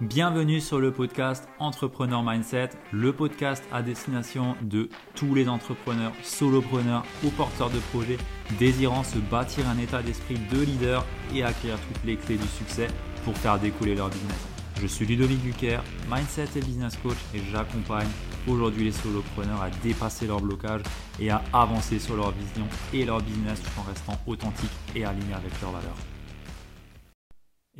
Bienvenue 0.00 0.60
sur 0.60 0.78
le 0.78 0.92
podcast 0.92 1.48
Entrepreneur 1.58 2.22
Mindset, 2.22 2.70
le 2.92 3.12
podcast 3.12 3.64
à 3.72 3.82
destination 3.82 4.54
de 4.62 4.88
tous 5.16 5.34
les 5.34 5.48
entrepreneurs, 5.48 6.12
solopreneurs 6.22 7.04
ou 7.24 7.30
porteurs 7.30 7.70
de 7.70 7.80
projets 7.90 8.16
désirant 8.60 9.02
se 9.02 9.18
bâtir 9.18 9.68
un 9.68 9.76
état 9.76 10.00
d'esprit 10.00 10.36
de 10.52 10.60
leader 10.60 11.04
et 11.34 11.42
acquérir 11.42 11.80
toutes 11.80 12.04
les 12.04 12.14
clés 12.14 12.36
du 12.36 12.46
succès 12.46 12.86
pour 13.24 13.36
faire 13.36 13.58
découler 13.58 13.96
leur 13.96 14.08
business. 14.08 14.46
Je 14.80 14.86
suis 14.86 15.04
Ludovic 15.04 15.42
Duquer, 15.42 15.80
Mindset 16.08 16.46
et 16.54 16.60
Business 16.60 16.96
Coach 17.02 17.18
et 17.34 17.40
j'accompagne 17.50 18.06
aujourd'hui 18.46 18.84
les 18.84 18.92
solopreneurs 18.92 19.62
à 19.62 19.70
dépasser 19.82 20.28
leurs 20.28 20.40
blocages 20.40 20.82
et 21.18 21.30
à 21.30 21.42
avancer 21.52 21.98
sur 21.98 22.14
leur 22.14 22.30
vision 22.30 22.68
et 22.94 23.04
leur 23.04 23.20
business 23.20 23.60
tout 23.60 23.80
en 23.80 23.82
restant 23.82 24.16
authentiques 24.28 24.70
et 24.94 25.04
alignés 25.04 25.34
avec 25.34 25.60
leurs 25.60 25.72
valeurs 25.72 26.17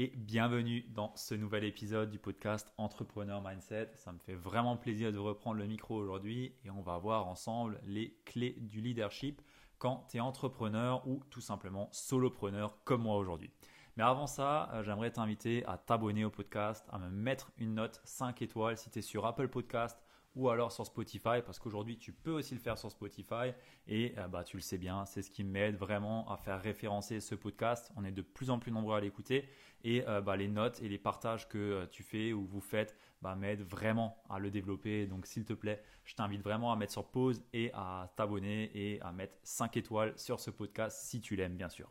et 0.00 0.12
bienvenue 0.14 0.84
dans 0.94 1.12
ce 1.16 1.34
nouvel 1.34 1.64
épisode 1.64 2.08
du 2.08 2.20
podcast 2.20 2.72
Entrepreneur 2.78 3.42
Mindset. 3.42 3.90
Ça 3.96 4.12
me 4.12 4.18
fait 4.20 4.36
vraiment 4.36 4.76
plaisir 4.76 5.12
de 5.12 5.18
reprendre 5.18 5.58
le 5.58 5.66
micro 5.66 5.96
aujourd'hui 5.96 6.54
et 6.64 6.70
on 6.70 6.80
va 6.82 6.98
voir 6.98 7.26
ensemble 7.26 7.80
les 7.84 8.16
clés 8.24 8.54
du 8.60 8.80
leadership 8.80 9.42
quand 9.78 10.06
tu 10.08 10.18
es 10.18 10.20
entrepreneur 10.20 11.04
ou 11.08 11.20
tout 11.30 11.40
simplement 11.40 11.88
solopreneur 11.90 12.78
comme 12.84 13.02
moi 13.02 13.16
aujourd'hui. 13.16 13.50
Mais 13.96 14.04
avant 14.04 14.28
ça, 14.28 14.70
euh, 14.72 14.84
j'aimerais 14.84 15.10
t'inviter 15.10 15.66
à 15.66 15.76
t'abonner 15.76 16.24
au 16.24 16.30
podcast, 16.30 16.86
à 16.92 16.98
me 16.98 17.10
mettre 17.10 17.50
une 17.58 17.74
note 17.74 18.00
5 18.04 18.40
étoiles 18.40 18.78
si 18.78 18.90
tu 18.90 19.00
es 19.00 19.02
sur 19.02 19.26
Apple 19.26 19.48
Podcast 19.48 19.98
ou 20.34 20.48
alors 20.50 20.70
sur 20.72 20.86
Spotify, 20.86 21.42
parce 21.44 21.58
qu'aujourd'hui 21.58 21.98
tu 21.98 22.12
peux 22.12 22.30
aussi 22.30 22.54
le 22.54 22.60
faire 22.60 22.78
sur 22.78 22.90
Spotify 22.90 23.52
et 23.86 24.14
euh, 24.18 24.28
bah, 24.28 24.44
tu 24.44 24.56
le 24.56 24.62
sais 24.62 24.78
bien, 24.78 25.04
c'est 25.04 25.22
ce 25.22 25.30
qui 25.30 25.44
m'aide 25.44 25.76
vraiment 25.76 26.30
à 26.30 26.36
faire 26.36 26.60
référencer 26.60 27.20
ce 27.20 27.34
podcast. 27.34 27.90
On 27.96 28.04
est 28.04 28.12
de 28.12 28.22
plus 28.22 28.50
en 28.50 28.58
plus 28.58 28.70
nombreux 28.70 28.96
à 28.96 29.00
l'écouter 29.00 29.48
et 29.84 30.06
euh, 30.06 30.20
bah, 30.20 30.36
les 30.36 30.48
notes 30.48 30.80
et 30.82 30.88
les 30.88 30.98
partages 30.98 31.48
que 31.48 31.58
euh, 31.58 31.86
tu 31.90 32.02
fais 32.02 32.32
ou 32.32 32.44
vous 32.46 32.60
faites 32.60 32.96
bah, 33.22 33.34
m'aident 33.34 33.62
vraiment 33.62 34.22
à 34.28 34.38
le 34.38 34.50
développer. 34.50 35.06
Donc 35.06 35.26
s'il 35.26 35.44
te 35.44 35.54
plaît, 35.54 35.82
je 36.04 36.14
t'invite 36.14 36.42
vraiment 36.42 36.72
à 36.72 36.76
mettre 36.76 36.92
sur 36.92 37.10
pause 37.10 37.42
et 37.52 37.70
à 37.74 38.12
t'abonner 38.16 38.70
et 38.74 39.00
à 39.00 39.12
mettre 39.12 39.34
5 39.42 39.76
étoiles 39.76 40.16
sur 40.16 40.40
ce 40.40 40.50
podcast 40.50 40.98
si 41.02 41.20
tu 41.20 41.36
l'aimes 41.36 41.56
bien 41.56 41.68
sûr. 41.68 41.90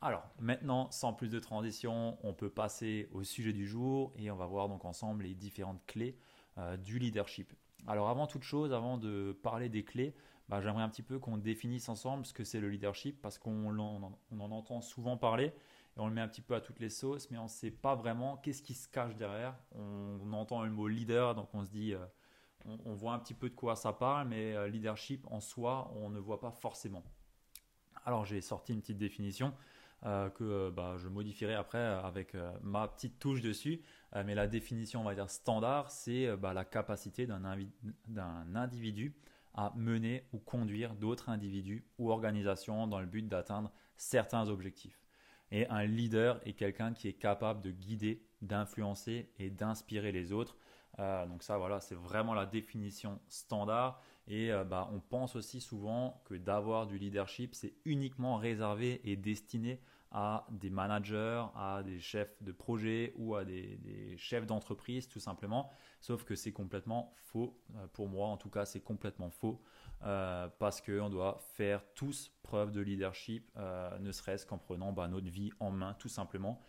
Alors 0.00 0.24
maintenant, 0.40 0.90
sans 0.90 1.12
plus 1.12 1.30
de 1.30 1.38
transition, 1.38 2.18
on 2.22 2.32
peut 2.32 2.50
passer 2.50 3.08
au 3.12 3.22
sujet 3.22 3.52
du 3.52 3.66
jour 3.66 4.12
et 4.16 4.30
on 4.30 4.36
va 4.36 4.46
voir 4.46 4.68
donc 4.68 4.84
ensemble 4.84 5.24
les 5.24 5.34
différentes 5.34 5.84
clés 5.86 6.16
du 6.84 6.98
leadership. 6.98 7.54
Alors 7.86 8.08
avant 8.08 8.26
toute 8.26 8.42
chose, 8.42 8.72
avant 8.72 8.96
de 8.96 9.36
parler 9.42 9.68
des 9.68 9.84
clés, 9.84 10.14
bah, 10.48 10.60
j'aimerais 10.60 10.82
un 10.82 10.88
petit 10.88 11.02
peu 11.02 11.18
qu'on 11.18 11.38
définisse 11.38 11.88
ensemble 11.88 12.26
ce 12.26 12.32
que 12.32 12.44
c'est 12.44 12.60
le 12.60 12.68
leadership 12.68 13.20
parce 13.20 13.38
qu'on 13.38 13.78
en, 13.78 14.12
entend 14.38 14.80
souvent 14.80 15.16
parler 15.16 15.46
et 15.46 16.00
on 16.00 16.06
le 16.06 16.14
met 16.14 16.20
un 16.20 16.28
petit 16.28 16.40
peu 16.40 16.54
à 16.54 16.60
toutes 16.60 16.80
les 16.80 16.88
sauces, 16.88 17.30
mais 17.30 17.38
on 17.38 17.44
ne 17.44 17.48
sait 17.48 17.70
pas 17.70 17.94
vraiment 17.94 18.36
qu'est-ce 18.38 18.62
qui 18.62 18.74
se 18.74 18.88
cache 18.88 19.14
derrière. 19.16 19.54
On, 19.74 20.32
entend 20.32 20.62
le 20.62 20.70
mot 20.70 20.88
leader, 20.88 21.34
donc 21.34 21.48
on 21.54 21.64
se 21.64 21.70
dit, 21.70 21.92
euh, 21.92 22.04
on, 22.86 22.94
voit 22.94 23.12
un 23.12 23.18
petit 23.18 23.34
peu 23.34 23.50
de 23.50 23.54
quoi 23.54 23.76
ça 23.76 23.92
parle, 23.92 24.28
mais 24.28 24.54
euh, 24.54 24.68
leadership 24.68 25.26
en 25.30 25.40
soi, 25.40 25.92
on 25.96 26.08
ne 26.08 26.18
voit 26.18 26.40
pas 26.40 26.50
forcément. 26.50 27.02
Alors 28.04 28.24
j'ai 28.24 28.40
sorti 28.40 28.72
une 28.72 28.80
petite 28.80 28.98
définition. 28.98 29.54
Euh, 30.04 30.30
que 30.30 30.42
euh, 30.42 30.70
bah, 30.72 30.96
je 30.98 31.06
modifierai 31.06 31.54
après 31.54 31.78
euh, 31.78 32.02
avec 32.02 32.36
ma 32.62 32.88
petite 32.88 33.20
touche 33.20 33.40
dessus. 33.40 33.80
mais 34.26 34.34
la 34.34 34.48
définition, 34.48 35.00
on 35.00 35.04
va 35.04 35.14
dire 35.14 35.30
standard, 35.30 35.90
c'est 35.90 36.36
bah, 36.36 36.52
la 36.52 36.64
capacité 36.64 37.26
d'un 37.26 38.54
individu 38.54 39.14
à 39.54 39.72
mener 39.76 40.24
ou 40.32 40.38
conduire 40.38 40.94
d'autres 40.94 41.28
individus 41.28 41.84
ou 41.98 42.10
organisations 42.10 42.86
dans 42.86 43.00
le 43.00 43.06
but 43.06 43.28
d'atteindre 43.28 43.70
certains 43.96 44.48
objectifs. 44.48 45.00
Et 45.50 45.68
un 45.68 45.84
leader 45.84 46.40
est 46.46 46.54
quelqu'un 46.54 46.94
qui 46.94 47.08
est 47.08 47.12
capable 47.12 47.60
de 47.62 47.70
guider, 47.70 48.22
d'influencer 48.40 49.30
et 49.38 49.50
d'inspirer 49.50 50.10
les 50.10 50.32
autres. 50.32 50.56
Donc 50.98 51.42
ça, 51.42 51.56
voilà, 51.58 51.80
c'est 51.80 51.94
vraiment 51.94 52.34
la 52.34 52.46
définition 52.46 53.20
standard. 53.28 54.00
Et 54.28 54.50
bah, 54.68 54.88
on 54.92 55.00
pense 55.00 55.34
aussi 55.34 55.60
souvent 55.60 56.22
que 56.24 56.34
d'avoir 56.34 56.86
du 56.86 56.98
leadership, 56.98 57.54
c'est 57.54 57.74
uniquement 57.84 58.36
réservé 58.36 59.00
et 59.04 59.16
destiné 59.16 59.80
à 60.12 60.46
des 60.50 60.68
managers, 60.68 61.44
à 61.56 61.82
des 61.82 61.98
chefs 61.98 62.40
de 62.42 62.52
projet 62.52 63.14
ou 63.16 63.34
à 63.34 63.44
des, 63.44 64.14
chefs 64.18 64.46
d'entreprise 64.46 65.08
tout 65.08 65.20
simplement. 65.20 65.70
Sauf 66.00 66.24
que 66.24 66.34
c'est 66.34 66.52
complètement 66.52 67.14
faux. 67.16 67.58
Euh, 67.76 67.86
pour 67.92 68.08
moi 68.08 68.28
en 68.28 68.36
tout 68.36 68.50
cas 68.50 68.66
c'est 68.66 68.80
complètement 68.80 69.30
faux 69.30 69.62
euh, 70.04 70.48
parce 70.58 70.80
qu'on 70.82 71.08
doit 71.08 71.38
faire 71.54 71.82
tous 71.94 72.30
preuve 72.42 72.72
de 72.72 72.80
leadership, 72.80 73.50
euh, 73.56 73.98
ne 74.00 74.12
serait-ce 74.12 74.44
qu'en 74.44 74.58
prenant 74.58 74.92
bah, 74.92 75.08
notre 75.08 75.30
vie 75.30 75.50
en 75.60 75.70
main 75.70 75.94
tout 75.94 76.08
simplement. 76.08 76.60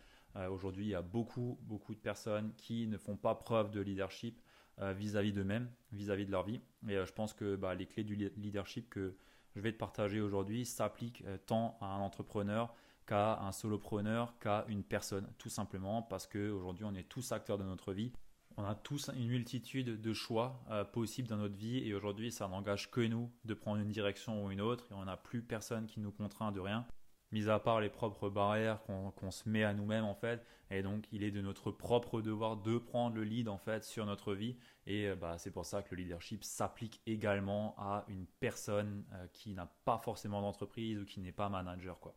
Aujourd'hui 0.50 0.86
il 0.86 0.90
y 0.90 0.94
a 0.94 1.02
beaucoup 1.02 1.58
beaucoup 1.62 1.94
de 1.94 2.00
personnes 2.00 2.52
qui 2.56 2.86
ne 2.88 2.98
font 2.98 3.16
pas 3.16 3.34
preuve 3.34 3.70
de 3.70 3.80
leadership 3.80 4.40
vis-à-vis 4.78 5.32
d'eux-mêmes, 5.32 5.70
vis-à-vis 5.92 6.26
de 6.26 6.32
leur 6.32 6.42
vie. 6.42 6.60
Et 6.88 6.96
je 6.96 7.12
pense 7.12 7.32
que 7.32 7.54
bah, 7.54 7.76
les 7.76 7.86
clés 7.86 8.02
du 8.02 8.16
leadership 8.36 8.90
que 8.90 9.16
je 9.54 9.60
vais 9.60 9.72
te 9.72 9.78
partager 9.78 10.20
aujourd'hui 10.20 10.66
s'appliquent 10.66 11.22
tant 11.46 11.78
à 11.80 11.86
un 11.86 12.00
entrepreneur 12.00 12.74
qu'à 13.06 13.40
un 13.40 13.52
solopreneur, 13.52 14.38
qu'à 14.38 14.64
une 14.68 14.82
personne, 14.82 15.28
tout 15.38 15.48
simplement 15.48 16.02
parce 16.02 16.26
qu'aujourd'hui 16.26 16.84
on 16.84 16.94
est 16.94 17.08
tous 17.08 17.32
acteurs 17.32 17.58
de 17.58 17.64
notre 17.64 17.92
vie. 17.92 18.12
On 18.56 18.64
a 18.64 18.74
tous 18.74 19.10
une 19.16 19.28
multitude 19.28 20.00
de 20.00 20.12
choix 20.12 20.62
euh, 20.70 20.84
possibles 20.84 21.28
dans 21.28 21.36
notre 21.36 21.56
vie 21.56 21.78
et 21.78 21.92
aujourd'hui 21.92 22.30
ça 22.30 22.46
n'engage 22.46 22.90
que 22.90 23.00
nous 23.00 23.30
de 23.44 23.52
prendre 23.52 23.80
une 23.80 23.90
direction 23.90 24.44
ou 24.44 24.50
une 24.50 24.60
autre 24.60 24.86
et 24.92 24.94
on 24.94 25.04
n'a 25.04 25.16
plus 25.16 25.42
personne 25.42 25.86
qui 25.86 25.98
nous 25.98 26.12
contraint 26.12 26.52
de 26.52 26.60
rien, 26.60 26.86
mis 27.34 27.50
à 27.50 27.58
part 27.58 27.80
les 27.80 27.90
propres 27.90 28.30
barrières 28.30 28.80
qu'on 28.84 29.30
se 29.30 29.48
met 29.48 29.64
à 29.64 29.74
nous-mêmes 29.74 30.04
en 30.04 30.14
fait. 30.14 30.46
Et 30.70 30.82
donc 30.82 31.04
il 31.12 31.24
est 31.24 31.32
de 31.32 31.40
notre 31.40 31.72
propre 31.72 32.22
devoir 32.22 32.56
de 32.56 32.78
prendre 32.78 33.16
le 33.16 33.24
lead 33.24 33.48
en 33.48 33.58
fait 33.58 33.84
sur 33.84 34.06
notre 34.06 34.34
vie 34.34 34.56
et 34.86 35.08
euh, 35.08 35.16
bah, 35.16 35.36
c'est 35.36 35.50
pour 35.50 35.66
ça 35.66 35.82
que 35.82 35.94
le 35.94 36.02
leadership 36.02 36.44
s'applique 36.44 37.02
également 37.06 37.74
à 37.76 38.04
une 38.08 38.26
personne 38.38 39.04
euh, 39.12 39.26
qui 39.32 39.52
n'a 39.52 39.66
pas 39.84 39.98
forcément 39.98 40.40
d'entreprise 40.40 41.00
ou 41.00 41.04
qui 41.04 41.20
n'est 41.20 41.32
pas 41.32 41.48
manager 41.48 41.98
quoi. 41.98 42.16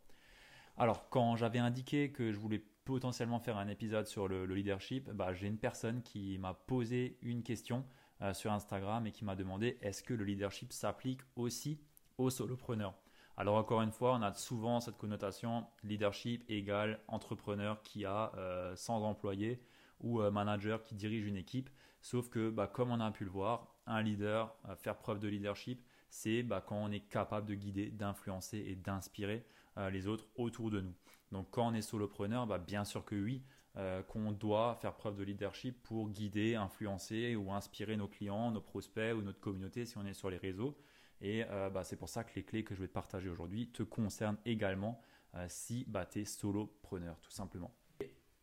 Alors, 0.80 1.10
quand 1.10 1.36
j'avais 1.36 1.58
indiqué 1.58 2.12
que 2.12 2.32
je 2.32 2.38
voulais 2.38 2.64
potentiellement 2.86 3.40
faire 3.40 3.58
un 3.58 3.68
épisode 3.68 4.06
sur 4.06 4.28
le, 4.28 4.46
leadership, 4.46 5.10
bah, 5.10 5.34
j'ai 5.34 5.48
une 5.48 5.58
personne 5.58 6.04
qui 6.04 6.38
m'a 6.38 6.54
posé 6.54 7.18
une 7.24 7.42
question 7.42 7.84
euh, 8.22 8.36
sur 8.36 8.52
Instagram 8.52 9.08
et 9.08 9.12
qui 9.12 9.26
m'a 9.26 9.36
demandé 9.36 9.80
est-ce 9.82 10.04
que 10.04 10.14
le 10.14 10.24
leadership 10.24 10.72
s'applique 10.72 11.22
aussi 11.36 11.82
aux 12.20 12.30
solopreneurs? 12.30 12.94
Alors 13.38 13.56
encore 13.56 13.82
une 13.82 13.92
fois, 13.92 14.16
on 14.16 14.22
a 14.22 14.34
souvent 14.34 14.80
cette 14.80 14.98
connotation 14.98 15.66
leadership 15.84 16.44
égale 16.50 17.00
entrepreneur 17.08 17.82
qui 17.84 18.06
a 18.06 18.32
100 18.76 19.02
euh, 19.02 19.06
employés 19.06 19.62
ou 20.02 20.22
euh, 20.22 20.32
manager 20.32 20.84
qui 20.84 20.96
dirige 20.96 21.26
une 21.26 21.38
équipe. 21.38 21.70
Sauf 22.02 22.30
que, 22.30 22.50
bah, 22.50 22.68
comme 22.68 22.92
on 22.92 23.00
a 23.00 23.12
pu 23.12 23.24
le 23.24 23.30
voir, 23.30 23.76
un 23.86 24.02
leader, 24.02 24.56
faire 24.76 24.98
preuve 24.98 25.20
de 25.20 25.28
leadership, 25.28 25.82
c'est 26.10 26.44
bah, 26.44 26.64
quand 26.66 26.78
on 26.78 26.92
est 26.92 27.02
capable 27.02 27.48
de 27.48 27.56
guider, 27.56 27.90
d'influencer 27.92 28.58
et 28.58 28.76
d'inspirer 28.76 29.46
euh, 29.78 29.90
les 29.90 30.08
autres 30.08 30.28
autour 30.36 30.72
de 30.72 30.82
nous. 30.82 30.94
Donc 31.32 31.48
quand 31.52 31.68
on 31.68 31.74
est 31.74 31.82
solopreneur, 31.82 32.48
bah, 32.48 32.58
bien 32.58 32.84
sûr 32.84 33.06
que 33.06 33.16
oui, 33.16 33.44
euh, 33.76 34.02
qu'on 34.04 34.32
doit 34.32 34.76
faire 34.76 34.96
preuve 34.96 35.16
de 35.16 35.24
leadership 35.24 35.84
pour 35.84 36.10
guider, 36.10 36.56
influencer 36.56 37.36
ou 37.36 37.52
inspirer 37.52 37.98
nos 37.98 38.08
clients, 38.08 38.52
nos 38.52 38.62
prospects 38.62 39.14
ou 39.16 39.22
notre 39.22 39.40
communauté 39.40 39.86
si 39.86 39.98
on 39.98 40.06
est 40.06 40.14
sur 40.14 40.30
les 40.30 40.38
réseaux. 40.38 40.78
Et 41.22 41.44
euh, 41.50 41.70
bah, 41.70 41.84
c'est 41.84 41.96
pour 41.96 42.10
ça 42.10 42.24
que 42.24 42.34
les 42.36 42.44
clés 42.44 42.64
que 42.64 42.76
je 42.76 42.82
vais 42.82 42.88
te 42.88 42.94
partager 42.94 43.30
aujourd'hui 43.30 43.70
te 43.70 43.84
concernent 43.84 44.38
également 44.46 45.02
si 45.50 45.86
bah, 45.88 46.06
tu 46.06 46.22
es 46.22 46.26
solopreneur, 46.26 47.20
tout 47.22 47.30
simplement. 47.30 47.72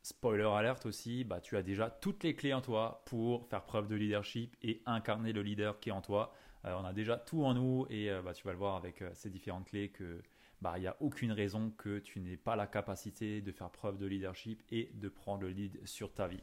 spoiler 0.02 0.44
alerte 0.44 0.86
aussi, 0.86 1.24
bah, 1.24 1.40
tu 1.40 1.56
as 1.56 1.62
déjà 1.62 1.90
toutes 1.90 2.22
les 2.22 2.36
clés 2.36 2.54
en 2.54 2.60
toi 2.60 3.02
pour 3.06 3.48
faire 3.48 3.64
preuve 3.64 3.88
de 3.88 3.96
leadership 3.96 4.54
et 4.62 4.80
incarner 4.86 5.32
le 5.32 5.42
leader 5.42 5.80
qui 5.80 5.88
est 5.88 5.92
en 5.92 6.02
toi. 6.02 6.32
on 6.62 6.84
a 6.84 6.92
déjà 6.92 7.16
tout 7.16 7.42
en 7.42 7.54
nous 7.54 7.86
et 7.90 8.10
bah, 8.22 8.32
tu 8.32 8.44
vas 8.44 8.52
le 8.52 8.58
voir 8.58 8.76
avec 8.76 9.02
ces 9.14 9.28
différentes 9.28 9.66
clés 9.66 9.88
que, 9.88 10.22
bah, 10.64 10.74
il 10.76 10.80
n'y 10.80 10.86
a 10.86 10.96
aucune 11.00 11.32
raison 11.32 11.70
que 11.76 11.98
tu 11.98 12.20
n'aies 12.20 12.36
pas 12.36 12.56
la 12.56 12.66
capacité 12.66 13.42
de 13.42 13.52
faire 13.52 13.70
preuve 13.70 13.98
de 13.98 14.06
leadership 14.06 14.62
et 14.70 14.90
de 14.94 15.08
prendre 15.08 15.42
le 15.42 15.48
lead 15.48 15.84
sur 15.86 16.12
ta 16.12 16.26
vie. 16.26 16.42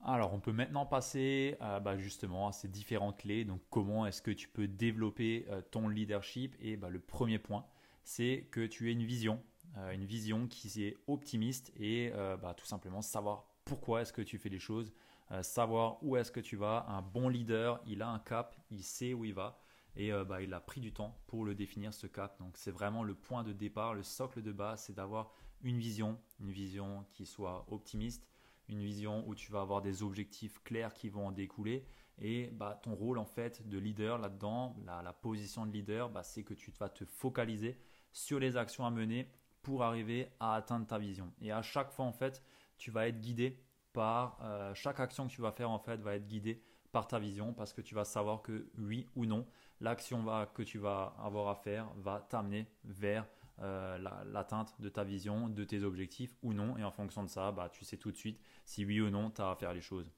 Alors, 0.00 0.32
on 0.32 0.40
peut 0.40 0.52
maintenant 0.52 0.86
passer 0.86 1.56
euh, 1.60 1.80
bah, 1.80 1.98
justement 1.98 2.48
à 2.48 2.52
ces 2.52 2.68
différentes 2.68 3.18
clés. 3.18 3.44
Donc, 3.44 3.60
comment 3.68 4.06
est-ce 4.06 4.22
que 4.22 4.30
tu 4.30 4.48
peux 4.48 4.68
développer 4.68 5.46
euh, 5.50 5.60
ton 5.70 5.88
leadership? 5.88 6.54
Et 6.60 6.76
bah, 6.76 6.88
le 6.88 7.00
premier 7.00 7.38
point, 7.38 7.66
c'est 8.04 8.48
que 8.52 8.64
tu 8.64 8.88
aies 8.88 8.92
une 8.92 9.04
vision, 9.04 9.42
euh, 9.76 9.90
une 9.90 10.04
vision 10.04 10.46
qui 10.46 10.84
est 10.84 10.96
optimiste 11.08 11.72
et 11.76 12.12
tout 12.56 12.66
simplement 12.66 13.02
savoir 13.02 13.46
pourquoi 13.64 14.02
est-ce 14.02 14.12
que 14.12 14.22
tu 14.22 14.38
fais 14.38 14.48
les 14.48 14.58
choses, 14.58 14.94
savoir 15.42 16.02
où 16.02 16.16
est-ce 16.16 16.32
que 16.32 16.40
tu 16.40 16.56
vas. 16.56 16.86
Un 16.88 17.02
bon 17.02 17.28
leader, 17.28 17.82
il 17.86 18.00
a 18.00 18.08
un 18.08 18.18
cap, 18.18 18.56
il 18.70 18.82
sait 18.82 19.12
où 19.12 19.24
il 19.26 19.34
va. 19.34 19.60
Et 19.94 20.10
bah, 20.26 20.40
il 20.40 20.54
a 20.54 20.60
pris 20.60 20.80
du 20.80 20.92
temps 20.92 21.18
pour 21.26 21.44
le 21.44 21.54
définir, 21.54 21.92
ce 21.92 22.06
cap. 22.06 22.38
Donc 22.38 22.56
c'est 22.56 22.70
vraiment 22.70 23.02
le 23.02 23.14
point 23.14 23.42
de 23.42 23.52
départ, 23.52 23.92
le 23.92 24.02
socle 24.02 24.40
de 24.40 24.52
base, 24.52 24.84
c'est 24.84 24.94
d'avoir 24.94 25.34
une 25.62 25.78
vision, 25.78 26.18
une 26.40 26.50
vision 26.50 27.04
qui 27.12 27.26
soit 27.26 27.66
optimiste, 27.68 28.26
une 28.68 28.80
vision 28.80 29.24
où 29.26 29.34
tu 29.34 29.50
vas 29.50 29.60
avoir 29.60 29.82
des 29.82 30.02
objectifs 30.02 30.62
clairs 30.62 30.94
qui 30.94 31.08
vont 31.08 31.28
en 31.28 31.32
découler. 31.32 31.84
Et 32.20 32.48
bah, 32.48 32.78
ton 32.82 32.94
rôle 32.94 33.18
en 33.18 33.24
fait 33.24 33.68
de 33.68 33.78
leader 33.78 34.18
là-dedans, 34.18 34.76
la, 34.84 35.12
position 35.12 35.66
de 35.66 35.72
leader, 35.72 36.10
bah, 36.10 36.22
c'est 36.22 36.42
que 36.42 36.54
tu 36.54 36.72
vas 36.72 36.88
te 36.88 37.04
focaliser 37.04 37.78
sur 38.12 38.40
les 38.40 38.56
actions 38.56 38.84
à 38.84 38.90
mener 38.90 39.28
pour 39.62 39.84
arriver 39.84 40.30
à 40.40 40.54
atteindre 40.54 40.86
ta 40.86 40.98
vision. 40.98 41.32
Et 41.40 41.52
à 41.52 41.62
chaque 41.62 41.90
fois 41.90 42.04
en 42.04 42.12
fait, 42.12 42.42
tu 42.76 42.90
vas 42.90 43.08
être 43.08 43.20
guidé 43.20 43.60
par 43.92 44.38
euh, 44.42 44.74
chaque 44.74 45.00
action 45.00 45.28
que 45.28 45.32
tu 45.32 45.42
vas 45.42 45.52
faire 45.52 45.70
en 45.70 45.78
fait 45.78 46.00
va 46.00 46.14
être 46.14 46.26
guidée 46.26 46.62
par 46.92 47.06
ta 47.06 47.18
vision 47.18 47.52
parce 47.52 47.72
que 47.72 47.80
tu 47.80 47.94
vas 47.94 48.04
savoir 48.04 48.42
que 48.42 48.70
oui 48.78 49.06
ou 49.14 49.26
non 49.26 49.46
l'action 49.80 50.24
que 50.54 50.62
tu 50.62 50.78
vas 50.78 51.14
avoir 51.18 51.48
à 51.48 51.54
faire 51.54 51.88
va 51.96 52.20
t'amener 52.20 52.66
vers 52.84 53.26
euh, 53.60 53.98
l'atteinte 54.26 54.80
de 54.80 54.88
ta 54.88 55.04
vision, 55.04 55.48
de 55.48 55.64
tes 55.64 55.82
objectifs 55.82 56.36
ou 56.42 56.52
non 56.52 56.76
et 56.76 56.84
en 56.84 56.90
fonction 56.90 57.22
de 57.22 57.28
ça 57.28 57.50
bah, 57.52 57.68
tu 57.72 57.84
sais 57.84 57.96
tout 57.96 58.12
de 58.12 58.16
suite 58.16 58.40
si 58.64 58.84
oui 58.84 59.00
ou 59.00 59.10
non 59.10 59.30
tu 59.30 59.42
as 59.42 59.50
à 59.50 59.56
faire 59.56 59.72
les 59.72 59.80
choses. 59.80 60.10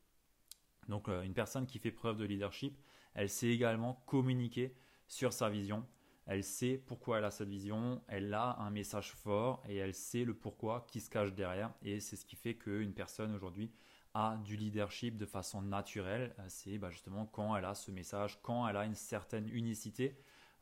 Donc 0.88 1.08
euh, 1.08 1.22
une 1.22 1.34
personne 1.34 1.66
qui 1.66 1.78
fait 1.78 1.90
preuve 1.90 2.16
de 2.16 2.25
leadership, 2.25 2.78
elle 3.14 3.28
sait 3.28 3.48
également 3.48 4.02
communiquer 4.06 4.76
sur 5.06 5.32
sa 5.32 5.48
vision, 5.48 5.87
elle 6.26 6.44
sait 6.44 6.76
pourquoi 6.87 7.19
elle 7.19 7.25
a 7.25 7.31
cette 7.31 7.48
vision, 7.48 8.02
elle 8.06 8.32
a 8.34 8.56
un 8.60 8.70
message 8.70 9.12
fort 9.12 9.62
et 9.69 9.76
elle 9.76 9.94
sait 9.94 10.25
le 10.25 10.34
pourquoi 10.34 10.86
qui 10.88 11.00
se 11.00 11.10
cache 11.10 11.32
derrière. 11.32 11.72
Et 11.82 12.00
c'est 12.00 12.16
ce 12.16 12.25
qui 12.25 12.36
fait 12.36 12.54
qu'une 12.54 12.94
personne 12.94 13.34
aujourd'hui 13.34 13.72
a 14.14 14.36
du 14.44 14.56
leadership 14.56 15.16
de 15.16 15.26
façon 15.26 15.62
naturelle. 15.62 16.34
Euh, 16.38 16.44
c'est 16.48 16.78
bah, 16.78 16.90
justement 16.90 17.26
quand 17.26 17.56
elle 17.56 17.64
a 17.64 17.75
ce 17.75 17.90
message, 17.90 18.38
quand 18.43 18.69
elle 18.69 18.76
a 18.76 18.84
une 18.84 18.94
certaine 18.94 19.48
unicité, 19.48 20.16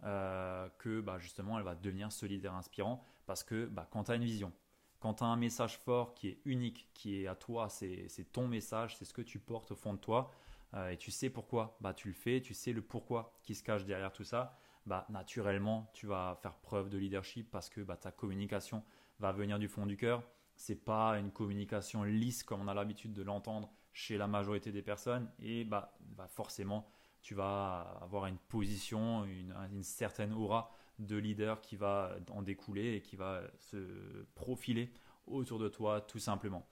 euh, 0.04 0.68
que 0.78 1.00
bah, 1.00 1.18
justement 1.18 1.58
elle 1.58 1.64
va 1.64 1.74
devenir 1.74 2.12
ce 2.12 2.26
leader 2.26 2.54
inspirant. 2.54 3.02
Parce 3.26 3.44
que 3.44 3.66
bah, 3.66 3.86
quand 3.90 4.04
tu 4.04 4.12
as 4.12 4.14
une 4.14 4.24
vision, 4.24 4.52
quand 5.00 5.14
tu 5.14 5.24
as 5.24 5.26
un 5.26 5.36
message 5.36 5.78
fort 5.78 6.14
qui 6.14 6.28
est 6.28 6.40
unique, 6.44 6.88
qui 6.94 7.22
est 7.22 7.26
à 7.26 7.34
toi, 7.34 7.68
c'est 7.68 8.08
ton 8.32 8.48
message, 8.48 8.96
c'est 8.96 9.04
ce 9.04 9.12
que 9.12 9.22
tu 9.22 9.38
portes 9.38 9.72
au 9.72 9.76
fond 9.76 9.92
de 9.94 9.98
toi, 9.98 10.30
euh, 10.74 10.90
et 10.90 10.96
tu 10.96 11.10
sais 11.10 11.30
pourquoi 11.30 11.76
bah, 11.80 11.94
tu 11.94 12.08
le 12.08 12.14
fais, 12.14 12.40
tu 12.40 12.54
sais 12.54 12.72
le 12.72 12.82
pourquoi 12.82 13.32
qui 13.42 13.54
se 13.54 13.62
cache 13.62 13.84
derrière 13.84 14.12
tout 14.12 14.24
ça, 14.24 14.56
bah, 14.86 15.06
naturellement, 15.08 15.90
tu 15.92 16.06
vas 16.06 16.38
faire 16.42 16.54
preuve 16.54 16.88
de 16.88 16.98
leadership 16.98 17.50
parce 17.50 17.68
que 17.68 17.80
bah, 17.80 17.96
ta 17.96 18.10
communication 18.10 18.84
va 19.20 19.32
venir 19.32 19.58
du 19.58 19.68
fond 19.68 19.86
du 19.86 19.96
cœur. 19.96 20.22
C'est 20.56 20.84
pas 20.84 21.18
une 21.18 21.30
communication 21.30 22.02
lisse 22.02 22.42
comme 22.42 22.62
on 22.62 22.68
a 22.68 22.74
l'habitude 22.74 23.12
de 23.12 23.22
l'entendre 23.22 23.70
chez 23.92 24.16
la 24.16 24.26
majorité 24.26 24.72
des 24.72 24.82
personnes 24.82 25.30
et 25.40 25.64
bah 25.64 25.92
forcément 26.28 26.88
tu 27.23 27.35
vas 27.35 27.99
avoir 28.03 28.26
une 28.26 28.38
position, 28.38 29.25
une, 29.25 29.82
certaine 29.82 30.32
aura 30.32 30.70
de 30.99 31.17
leader 31.17 31.61
qui 31.61 31.76
va 31.76 32.17
en 32.31 32.43
découler 32.43 32.94
et 32.94 33.03
qui 33.03 33.17
va 33.17 33.43
se 33.59 34.25
profiler 34.35 34.93
autour 35.26 35.59
de 35.59 35.69
toi 35.69 36.00
tout 36.00 36.19
simplement. 36.19 36.67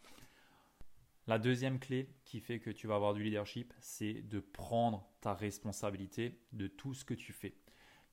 La 1.26 1.38
deuxième 1.38 1.80
clé 1.80 2.08
qui 2.24 2.40
fait 2.40 2.60
que 2.60 2.70
tu 2.70 2.86
vas 2.86 2.94
avoir 2.94 3.12
du 3.12 3.22
leadership, 3.22 3.74
c'est 3.80 4.22
de 4.22 4.38
prendre 4.38 5.08
ta 5.20 5.34
responsabilité 5.34 6.40
de 6.52 6.68
tout 6.68 6.94
ce 6.94 7.04
que 7.04 7.14
tu 7.14 7.32
fais. 7.32 7.54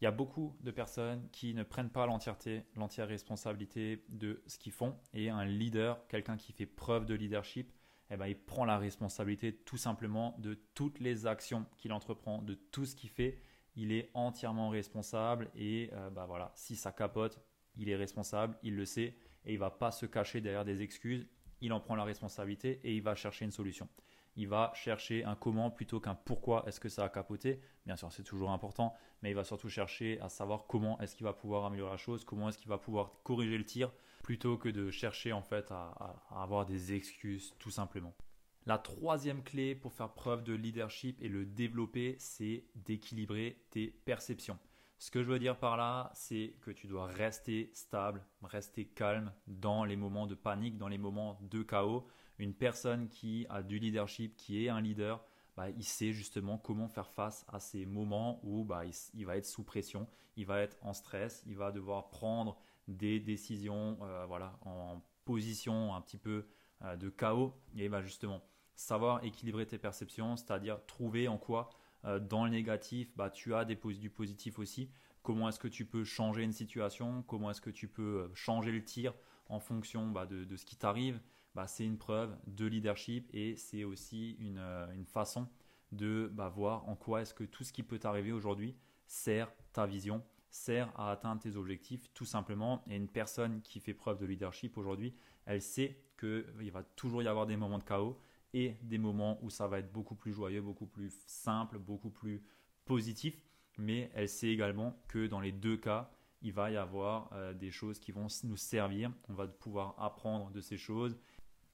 Il 0.01 0.05
y 0.05 0.07
a 0.07 0.11
beaucoup 0.11 0.57
de 0.61 0.71
personnes 0.71 1.29
qui 1.31 1.53
ne 1.53 1.63
prennent 1.63 1.91
pas 1.91 2.05
l'entièreté, 2.05 2.63
l'entière 2.75 3.07
responsabilité 3.07 4.03
de 4.09 4.41
ce 4.47 4.57
qu'ils 4.57 4.71
font. 4.71 4.97
Et 5.13 5.29
un 5.29 5.45
leader, 5.45 6.05
quelqu'un 6.07 6.35
qui 6.35 6.51
fait 6.51 6.65
preuve 6.65 7.05
de 7.05 7.13
leadership, 7.13 7.71
eh 8.13 8.17
ben, 8.17 8.27
il 8.27 8.37
prend 8.37 8.65
la 8.65 8.77
responsabilité 8.77 9.53
tout 9.53 9.77
simplement 9.77 10.35
de 10.37 10.53
toutes 10.75 10.99
les 10.99 11.25
actions 11.25 11.65
qu'il 11.77 11.91
entreprend, 11.93 12.41
de 12.41 12.53
tout 12.53 12.85
ce 12.85 12.95
qu'il 12.95 13.09
fait. 13.09 13.39
Il 13.75 13.91
est 13.91 14.11
entièrement 14.13 14.69
responsable 14.69 15.49
et 15.55 15.89
euh, 15.93 16.11
bah 16.11 16.25
voilà, 16.27 16.51
si 16.53 16.75
ça 16.75 16.91
capote, 16.91 17.39
il 17.75 17.89
est 17.89 17.95
responsable, 17.95 18.55
il 18.61 18.75
le 18.75 18.85
sait 18.85 19.15
et 19.45 19.53
il 19.53 19.57
va 19.57 19.71
pas 19.71 19.91
se 19.91 20.05
cacher 20.05 20.41
derrière 20.41 20.63
des 20.63 20.83
excuses. 20.83 21.27
Il 21.59 21.73
en 21.73 21.79
prend 21.79 21.95
la 21.95 22.03
responsabilité 22.03 22.79
et 22.83 22.95
il 22.95 23.01
va 23.01 23.15
chercher 23.15 23.45
une 23.45 23.51
solution 23.51 23.89
il 24.35 24.47
va 24.47 24.71
chercher 24.75 25.23
un 25.23 25.35
comment 25.35 25.69
plutôt 25.69 25.99
qu'un 25.99 26.15
pourquoi 26.15 26.63
est-ce 26.67 26.79
que 26.79 26.89
ça 26.89 27.03
a 27.03 27.09
capoté. 27.09 27.61
Bien 27.85 27.95
sûr, 27.95 28.11
c'est 28.11 28.23
toujours 28.23 28.51
important, 28.51 28.93
mais 29.21 29.31
il 29.31 29.35
va 29.35 29.43
surtout 29.43 29.69
chercher 29.69 30.19
à 30.21 30.29
savoir 30.29 30.65
comment 30.67 30.99
est-ce 30.99 31.15
qu'il 31.15 31.25
va 31.25 31.33
pouvoir 31.33 31.65
améliorer 31.65 31.91
la 31.91 31.97
chose, 31.97 32.23
comment 32.23 32.49
est-ce 32.49 32.57
qu'il 32.57 32.69
va 32.69 32.77
pouvoir 32.77 33.11
corriger 33.23 33.57
le 33.57 33.65
tir, 33.65 33.91
plutôt 34.23 34.57
que 34.57 34.69
de 34.69 34.89
chercher 34.89 35.33
en 35.33 35.41
fait 35.41 35.71
à, 35.71 36.23
avoir 36.31 36.65
des 36.65 36.93
excuses 36.93 37.53
tout 37.59 37.71
simplement. 37.71 38.13
La 38.65 38.77
troisième 38.77 39.43
clé 39.43 39.75
pour 39.75 39.91
faire 39.91 40.13
preuve 40.13 40.43
de 40.43 40.53
leadership 40.53 41.21
et 41.21 41.27
le 41.27 41.45
développer, 41.45 42.15
c'est 42.17 42.63
d'équilibrer 42.75 43.61
tes 43.71 43.87
perceptions. 44.05 44.57
Ce 44.97 45.11
que 45.11 45.21
je 45.21 45.27
veux 45.27 45.39
dire 45.39 45.57
par 45.57 45.75
là, 45.75 46.11
c'est 46.15 46.55
que 46.61 46.71
tu 46.71 46.87
dois 46.87 47.07
rester 47.07 47.69
stable, 47.73 48.23
rester 48.41 48.85
calme 48.85 49.33
dans 49.47 49.83
les 49.83 49.97
moments 49.97 50.27
de 50.27 50.35
panique, 50.35 50.77
dans 50.77 50.87
les 50.87 50.97
moments 50.97 51.37
de 51.41 51.61
chaos. 51.61 52.07
Une 52.43 52.53
personne 52.53 53.07
qui 53.07 53.45
a 53.49 53.63
du 53.63 53.79
leadership, 53.79 54.35
qui 54.35 54.65
est 54.65 54.67
un 54.67 54.81
leader, 54.81 55.23
bah, 55.55 55.69
il 55.69 55.85
sait 55.85 56.11
justement 56.11 56.57
comment 56.57 56.89
faire 56.89 57.09
face 57.09 57.45
à 57.47 57.61
ces 57.61 57.85
moments 57.85 58.41
où 58.43 58.65
bah, 58.65 58.81
il, 59.13 59.25
va 59.25 59.37
être 59.37 59.45
sous 59.45 59.63
pression, 59.63 60.07
il 60.35 60.45
va 60.45 60.59
être 60.59 60.77
en 60.81 60.91
stress, 60.91 61.41
il 61.47 61.55
va 61.55 61.71
devoir 61.71 62.09
prendre 62.09 62.59
des 62.89 63.21
décisions 63.21 63.97
euh, 64.01 64.25
voilà, 64.27 64.59
en 64.65 65.01
position 65.23 65.95
un 65.95 66.01
petit 66.01 66.17
peu 66.17 66.45
euh, 66.81 66.97
de 66.97 67.07
chaos. 67.07 67.53
Et 67.77 67.87
bah, 67.87 68.01
justement, 68.01 68.43
savoir 68.75 69.23
équilibrer 69.23 69.65
tes 69.65 69.77
perceptions, 69.77 70.35
c'est-à-dire 70.35 70.85
trouver 70.85 71.29
en 71.29 71.37
quoi 71.37 71.69
euh, 72.03 72.19
dans 72.19 72.43
le 72.43 72.51
négatif, 72.51 73.15
bah, 73.15 73.29
tu 73.29 73.55
as 73.55 73.63
des, 73.63 73.75
du 73.77 74.09
positif 74.09 74.59
aussi. 74.59 74.89
Comment 75.21 75.47
est-ce 75.47 75.59
que 75.59 75.69
tu 75.69 75.85
peux 75.85 76.03
changer 76.03 76.43
une 76.43 76.51
situation? 76.51 77.23
Comment 77.23 77.51
est-ce 77.51 77.61
que 77.61 77.69
tu 77.69 77.87
peux 77.87 78.29
changer 78.33 78.73
le 78.73 78.83
tir 78.83 79.13
en 79.47 79.61
fonction 79.61 80.09
bah, 80.09 80.25
de, 80.25 80.57
ce 80.57 80.65
qui 80.65 80.75
t'arrive? 80.75 81.21
Bah, 81.55 81.67
C'est 81.67 81.85
une 81.85 81.97
preuve 81.97 82.35
de 82.47 82.65
leadership 82.65 83.29
et 83.33 83.55
c'est 83.57 83.83
aussi 83.83 84.31
une, 84.39 84.59
euh, 84.59 85.03
façon 85.05 85.47
de 85.91 86.29
bah, 86.33 86.49
voir 86.49 86.87
en 86.89 86.95
quoi 86.95 87.21
est-ce 87.21 87.33
que 87.33 87.43
tout 87.43 87.63
ce 87.63 87.71
qui 87.71 87.83
peut 87.83 87.99
t'arriver 87.99 88.31
aujourd'hui 88.31 88.75
sert 89.05 89.51
ta 89.73 89.85
vision, 89.85 90.23
sert 90.49 90.91
à 90.99 91.11
atteindre 91.11 91.41
tes 91.41 91.55
objectifs 91.55 92.11
tout 92.13 92.25
simplement. 92.25 92.83
Et 92.87 92.95
une 92.95 93.07
personne 93.07 93.61
qui 93.61 93.79
fait 93.79 93.93
preuve 93.93 94.19
de 94.19 94.25
leadership 94.25 94.77
aujourd'hui, 94.77 95.15
elle 95.45 95.61
sait 95.61 95.99
qu'il 96.19 96.71
va 96.71 96.83
toujours 96.83 97.21
y 97.21 97.27
avoir 97.27 97.45
des 97.45 97.57
moments 97.57 97.79
de 97.79 97.83
chaos 97.83 98.19
et 98.53 98.77
des 98.83 98.97
moments 98.97 99.39
où 99.43 99.49
ça 99.49 99.67
va 99.67 99.79
être 99.79 99.91
beaucoup 99.91 100.15
plus 100.15 100.31
joyeux, 100.31 100.61
beaucoup 100.61 100.85
plus 100.85 101.13
simple, 101.25 101.79
beaucoup 101.79 102.11
plus 102.11 102.43
positif. 102.85 103.39
Mais 103.77 104.11
elle 104.13 104.29
sait 104.29 104.49
également 104.49 104.95
que 105.07 105.25
dans 105.27 105.39
les 105.39 105.51
deux 105.51 105.77
cas, 105.77 106.11
il 106.41 106.53
va 106.53 106.69
y 106.69 106.77
avoir 106.77 107.29
euh, 107.33 107.53
des 107.53 107.71
choses 107.71 107.99
qui 107.99 108.11
vont 108.11 108.27
nous 108.43 108.57
servir. 108.57 109.11
On 109.29 109.33
va 109.33 109.47
pouvoir 109.47 109.95
apprendre 109.97 110.51
de 110.51 110.61
ces 110.61 110.77
choses. 110.77 111.17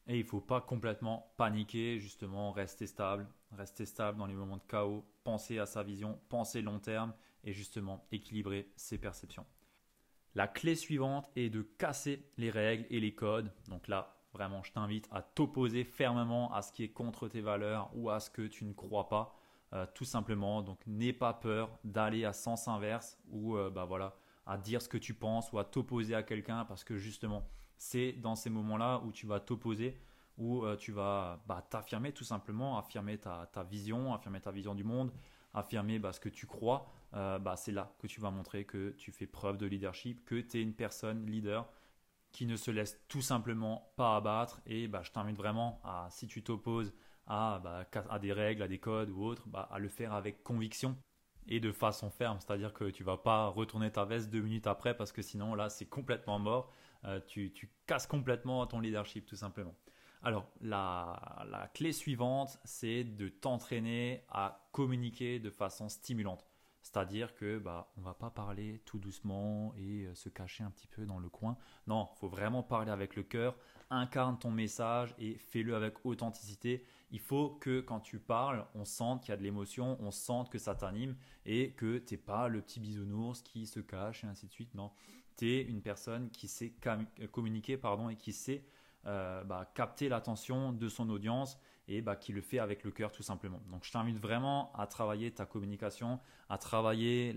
Et 0.09 0.17
il 0.17 0.23
ne 0.23 0.27
faut 0.27 0.41
pas 0.41 0.59
complètement 0.59 1.33
paniquer, 1.37 1.99
justement, 1.99 2.51
rester 2.51 2.87
stable, 2.87 3.25
rester 3.51 3.85
stable 3.85 4.17
dans 4.17 4.25
les 4.25 4.33
moments 4.33 4.57
de 4.57 4.63
chaos, 4.67 5.05
penser 5.23 5.59
à 5.59 5.65
sa 5.65 5.83
vision, 5.83 6.19
penser 6.27 6.61
long 6.61 6.79
terme 6.79 7.13
et 7.45 7.53
justement 7.53 8.05
équilibrer 8.11 8.69
ses 8.75 8.97
perceptions. 8.97 9.45
La 10.35 10.47
clé 10.47 10.75
suivante 10.75 11.29
est 11.37 11.49
de 11.49 11.61
casser 11.61 12.27
les 12.37 12.49
règles 12.49 12.85
et 12.89 12.99
les 12.99 13.15
codes. 13.15 13.53
Donc 13.69 13.87
là, 13.87 14.19
Vraiment, 14.33 14.61
je 14.63 14.71
t'invite 14.71 15.07
à 15.11 15.21
t'opposer 15.21 15.83
fermement 15.83 16.53
à 16.53 16.61
ce 16.61 16.71
qui 16.71 16.83
est 16.83 16.89
contre 16.89 17.27
tes 17.27 17.41
valeurs 17.41 17.89
ou 17.95 18.09
à 18.09 18.19
ce 18.19 18.29
que 18.29 18.43
tu 18.43 18.63
ne 18.63 18.73
crois 18.73 19.09
pas, 19.09 19.35
euh, 19.73 19.85
tout 19.95 20.05
simplement. 20.05 20.61
Donc, 20.61 20.79
n'aie 20.85 21.13
pas 21.13 21.33
peur 21.33 21.79
d'aller 21.83 22.25
à 22.25 22.33
sens 22.33 22.67
inverse 22.67 23.17
ou 23.29 23.57
euh, 23.57 23.69
bah 23.69 23.85
voilà, 23.85 24.15
à 24.45 24.57
dire 24.57 24.81
ce 24.81 24.89
que 24.89 24.97
tu 24.97 25.13
penses 25.13 25.51
ou 25.51 25.57
à 25.57 25.63
t'opposer 25.63 26.13
à 26.13 26.21
quelqu'un 26.21 26.63
parce 26.65 26.83
que 26.83 26.97
justement, 26.97 27.47
c'est 27.79 28.11
dans 28.11 28.35
ces 28.35 28.51
moments-là 28.51 29.01
où 29.05 29.11
tu 29.11 29.25
vas 29.25 29.39
t'opposer, 29.39 29.99
où 30.37 30.63
euh, 30.63 30.77
tu 30.77 30.91
vas 30.91 31.41
bah, 31.47 31.65
t'affirmer 31.67 32.11
tout 32.11 32.23
simplement, 32.23 32.77
affirmer 32.77 33.17
ta, 33.17 33.49
vision, 33.67 34.13
affirmer 34.13 34.41
ta 34.41 34.51
vision 34.51 34.75
du 34.75 34.83
monde, 34.83 35.11
affirmer 35.55 35.97
bah, 35.97 36.13
ce 36.13 36.19
que 36.19 36.29
tu 36.29 36.45
crois. 36.45 36.87
bah, 37.11 37.55
c'est 37.57 37.71
là 37.71 37.91
que 37.97 38.05
tu 38.05 38.21
vas 38.21 38.29
montrer 38.29 38.65
que 38.65 38.91
tu 38.91 39.11
fais 39.11 39.25
preuve 39.25 39.57
de 39.57 39.65
leadership, 39.65 40.23
que 40.25 40.39
tu 40.39 40.59
es 40.59 40.61
une 40.61 40.75
personne 40.75 41.25
leader 41.25 41.67
qui 42.31 42.45
ne 42.45 42.55
se 42.55 42.71
laisse 42.71 42.99
tout 43.07 43.21
simplement 43.21 43.91
pas 43.95 44.15
abattre. 44.15 44.61
Et 44.65 44.87
bah, 44.87 45.01
je 45.03 45.11
t'invite 45.11 45.37
vraiment 45.37 45.81
à, 45.83 46.07
si 46.11 46.27
tu 46.27 46.43
t'opposes 46.43 46.93
à, 47.27 47.59
bah, 47.63 47.85
à 48.09 48.19
des 48.19 48.33
règles, 48.33 48.61
à 48.63 48.67
des 48.67 48.79
codes 48.79 49.09
ou 49.09 49.23
autres, 49.23 49.47
bah, 49.47 49.67
à 49.71 49.79
le 49.79 49.89
faire 49.89 50.13
avec 50.13 50.43
conviction 50.43 50.95
et 51.47 51.59
de 51.59 51.71
façon 51.71 52.09
ferme. 52.09 52.37
C'est-à-dire 52.39 52.73
que 52.73 52.85
tu 52.85 53.03
vas 53.03 53.17
pas 53.17 53.47
retourner 53.47 53.91
ta 53.91 54.05
veste 54.05 54.29
deux 54.29 54.41
minutes 54.41 54.67
après 54.67 54.95
parce 54.95 55.11
que 55.11 55.21
sinon 55.21 55.55
là 55.55 55.69
c'est 55.69 55.87
complètement 55.87 56.39
mort. 56.39 56.71
Euh, 57.05 57.19
tu, 57.27 57.53
casses 57.85 58.07
complètement 58.07 58.65
ton 58.67 58.79
leadership 58.79 59.25
tout 59.25 59.35
simplement. 59.35 59.75
Alors 60.21 60.51
la, 60.59 61.45
la 61.49 61.67
clé 61.67 61.93
suivante 61.93 62.59
c'est 62.65 63.03
de 63.03 63.29
t'entraîner 63.29 64.25
à 64.29 64.67
communiquer 64.73 65.39
de 65.39 65.49
façon 65.49 65.87
stimulante. 65.87 66.45
C'est-à-dire 66.81 67.35
que 67.35 67.59
bah 67.59 67.91
on 67.97 68.01
va 68.01 68.13
pas 68.13 68.29
parler 68.29 68.81
tout 68.85 68.99
doucement 68.99 69.73
et 69.77 70.05
euh, 70.05 70.15
se 70.15 70.29
cacher 70.29 70.63
un 70.63 70.71
petit 70.71 70.87
peu 70.87 71.05
dans 71.05 71.19
le 71.19 71.29
coin. 71.29 71.57
Non, 71.87 72.07
faut 72.15 72.29
vraiment 72.29 72.63
parler 72.63 72.91
avec 72.91 73.15
le 73.15 73.23
cœur, 73.23 73.55
incarne 73.89 74.39
ton 74.39 74.51
message 74.51 75.13
et 75.19 75.37
fais-le 75.37 75.75
avec 75.75 76.05
authenticité. 76.05 76.85
Il 77.11 77.19
faut 77.19 77.49
que 77.49 77.81
quand 77.81 77.99
tu 77.99 78.19
parles, 78.19 78.65
on 78.75 78.85
sente 78.85 79.21
qu'il 79.21 79.29
y 79.29 79.33
a 79.33 79.37
de 79.37 79.43
l'émotion, 79.43 79.97
on 79.99 80.11
sente 80.11 80.49
que 80.49 80.57
ça 80.57 80.73
t'anime 80.73 81.15
et 81.45 81.73
que 81.73 81.97
t'es 81.97 82.17
pas 82.17 82.47
le 82.47 82.61
petit 82.61 82.79
bisounours 82.79 83.41
qui 83.41 83.67
se 83.67 83.79
cache 83.79 84.23
et 84.23 84.27
ainsi 84.27 84.47
de 84.47 84.51
suite. 84.51 84.73
Non, 84.73 84.91
une 85.41 85.81
personne 85.81 86.29
qui 86.31 86.47
sait 86.47 86.73
communiquer 87.31 87.77
pardon 87.77 88.09
et 88.09 88.15
qui 88.15 88.33
sait 88.33 88.63
euh, 89.05 89.43
bah, 89.43 89.71
capter 89.73 90.09
l'attention 90.09 90.73
de 90.73 90.89
son 90.89 91.09
audience 91.09 91.57
et 91.87 92.01
bah, 92.01 92.15
qui 92.15 92.33
le 92.33 92.41
fait 92.41 92.59
avec 92.59 92.83
le 92.83 92.91
cœur 92.91 93.11
tout 93.11 93.23
simplement. 93.23 93.61
Donc 93.71 93.83
je 93.83 93.91
t'invite 93.91 94.19
vraiment 94.19 94.71
à 94.73 94.87
travailler 94.87 95.31
ta 95.31 95.45
communication, 95.45 96.19
à 96.49 96.57
travailler 96.57 97.35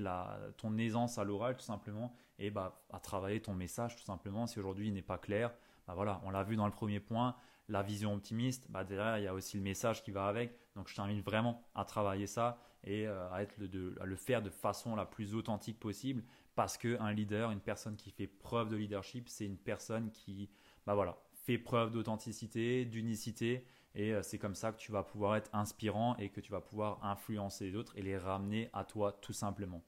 ton 0.59 0.77
aisance 0.79 1.19
à 1.19 1.25
l'oral 1.25 1.57
tout 1.57 1.65
simplement 1.65 2.13
et 2.39 2.51
bah, 2.51 2.83
à 2.93 3.01
travailler 3.01 3.41
ton 3.41 3.55
message 3.55 3.97
tout 3.97 4.05
simplement. 4.05 4.47
Si 4.47 4.59
aujourd'hui 4.59 4.89
il 4.89 4.95
n'est 4.95 5.03
pas 5.03 5.19
clair, 5.19 5.53
bah, 5.87 5.95
voilà, 5.95 6.21
on 6.25 6.31
l'a 6.31 6.43
vu 6.43 6.57
dans 6.57 6.67
le 6.67 6.73
premier 6.73 7.01
point, 7.01 7.37
la 7.69 7.83
vision 7.83 8.15
optimiste, 8.15 8.69
derrière, 8.89 9.19
il 9.19 9.25
y 9.25 9.29
a 9.29 9.35
aussi 9.35 9.57
le 9.57 9.63
message 9.63 10.03
qui 10.03 10.11
va 10.11 10.27
avec. 10.27 10.57
Donc, 10.77 10.89
je 10.89 10.95
t'invite 10.95 11.25
vraiment 11.25 11.63
à 11.75 11.85
travailler 11.85 12.27
ça 12.27 12.59
et 12.85 13.07
euh, 13.07 13.31
à 13.31 14.05
le 14.05 14.17
faire 14.17 14.43
de 14.43 14.51
façon 14.51 14.97
la 14.97 15.07
plus 15.07 15.35
authentique 15.35 15.79
possible 15.79 16.23
parce 16.55 16.77
qu'un 16.77 17.13
leader, 17.13 17.51
une 17.51 17.61
personne 17.61 17.97
qui 17.97 18.11
fait 18.11 18.27
preuve 18.27 18.69
de 18.69 18.77
leadership, 18.77 19.29
c'est 19.29 19.47
une 19.47 19.59
personne 19.59 20.11
qui 20.11 20.51
bah 20.87 20.95
voilà, 20.95 21.17
fait 21.45 21.59
preuve 21.59 21.93
d'authenticité, 21.93 22.85
d'unicité 22.85 23.67
et 23.95 24.13
euh, 24.13 24.23
c'est 24.23 24.39
comme 24.39 24.55
ça 24.55 24.73
que 24.73 24.79
tu 24.79 24.93
vas 24.93 25.03
pouvoir 25.03 25.37
être 25.37 25.51
inspirant 25.53 26.17
et 26.17 26.31
que 26.31 26.41
tu 26.41 26.53
vas 26.53 26.61
pouvoir 26.61 27.05
influencer 27.05 27.67
les 27.67 27.77
autres 27.77 27.97
et 27.97 28.03
les 28.03 28.17
ramener 28.17 28.71
à 28.73 28.85
toi 28.85 29.13
tout 29.21 29.33
simplement. 29.33 29.83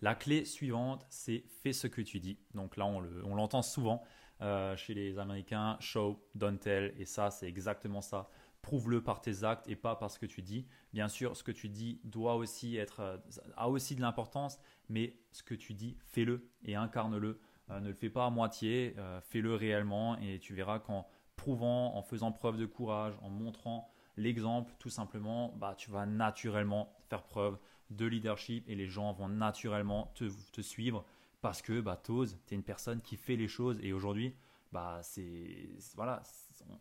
La 0.00 0.14
clé 0.16 0.44
suivante, 0.44 1.06
c'est 1.10 1.44
fais 1.62 1.72
ce 1.72 1.86
que 1.86 2.00
tu 2.02 2.18
dis. 2.18 2.38
Donc 2.54 2.76
là, 2.76 2.86
on 2.86 3.34
l'entend 3.34 3.62
souvent 3.62 4.02
euh, 4.40 4.76
chez 4.76 4.94
les 4.94 5.18
Américains, 5.18 5.76
show, 5.78 6.20
don't 6.34 6.58
tell, 6.58 6.92
et 6.98 7.04
ça, 7.04 7.30
c'est 7.30 7.46
exactement 7.46 8.00
ça. 8.00 8.28
Prouve-le 8.62 9.02
par 9.02 9.20
tes 9.20 9.44
actes 9.44 9.68
et 9.68 9.76
pas 9.76 9.96
par 9.96 10.10
ce 10.10 10.18
que 10.18 10.26
tu 10.26 10.40
dis. 10.40 10.66
Bien 10.92 11.08
sûr, 11.08 11.36
ce 11.36 11.42
que 11.42 11.52
tu 11.52 11.68
dis 11.68 12.00
doit 12.04 12.36
aussi 12.36 12.76
être, 12.76 13.00
euh, 13.00 13.18
a 13.56 13.68
aussi 13.68 13.96
de 13.96 14.00
l'importance, 14.00 14.58
mais 14.88 15.16
ce 15.32 15.42
que 15.42 15.54
tu 15.54 15.74
dis, 15.74 15.98
fais-le 16.06 16.48
et 16.64 16.76
incarne-le. 16.76 17.40
Euh, 17.70 17.80
ne 17.80 17.88
le 17.88 17.94
fais 17.94 18.10
pas 18.10 18.26
à 18.26 18.30
moitié, 18.30 18.96
fais-le 19.22 19.54
réellement 19.54 20.18
et 20.18 20.38
tu 20.38 20.54
verras 20.54 20.78
qu'en 20.78 21.06
prouvant, 21.36 21.96
en 21.96 22.02
faisant 22.02 22.32
preuve 22.32 22.56
de 22.56 22.66
courage, 22.66 23.14
en 23.20 23.28
montrant 23.28 23.92
l'exemple, 24.16 24.74
tout 24.78 24.90
simplement, 24.90 25.52
bah, 25.56 25.74
tu 25.76 25.90
vas 25.90 26.06
naturellement 26.06 26.94
faire 27.08 27.22
preuve 27.22 27.58
de 27.90 28.06
leadership 28.06 28.68
et 28.68 28.74
les 28.74 28.88
gens 28.88 29.12
vont 29.12 29.28
naturellement 29.28 30.12
te, 30.14 30.62
suivre 30.62 31.04
parce 31.40 31.62
que 31.62 31.80
bah, 31.80 32.00
tu 32.02 32.12
es 32.22 32.54
une 32.54 32.62
personne 32.62 33.00
qui 33.00 33.16
fait 33.16 33.36
les 33.36 33.48
choses 33.48 33.78
et 33.82 33.92
aujourd'hui, 33.92 34.34
bah, 34.72 35.00
c'est 35.02 35.68
voilà, 35.94 36.22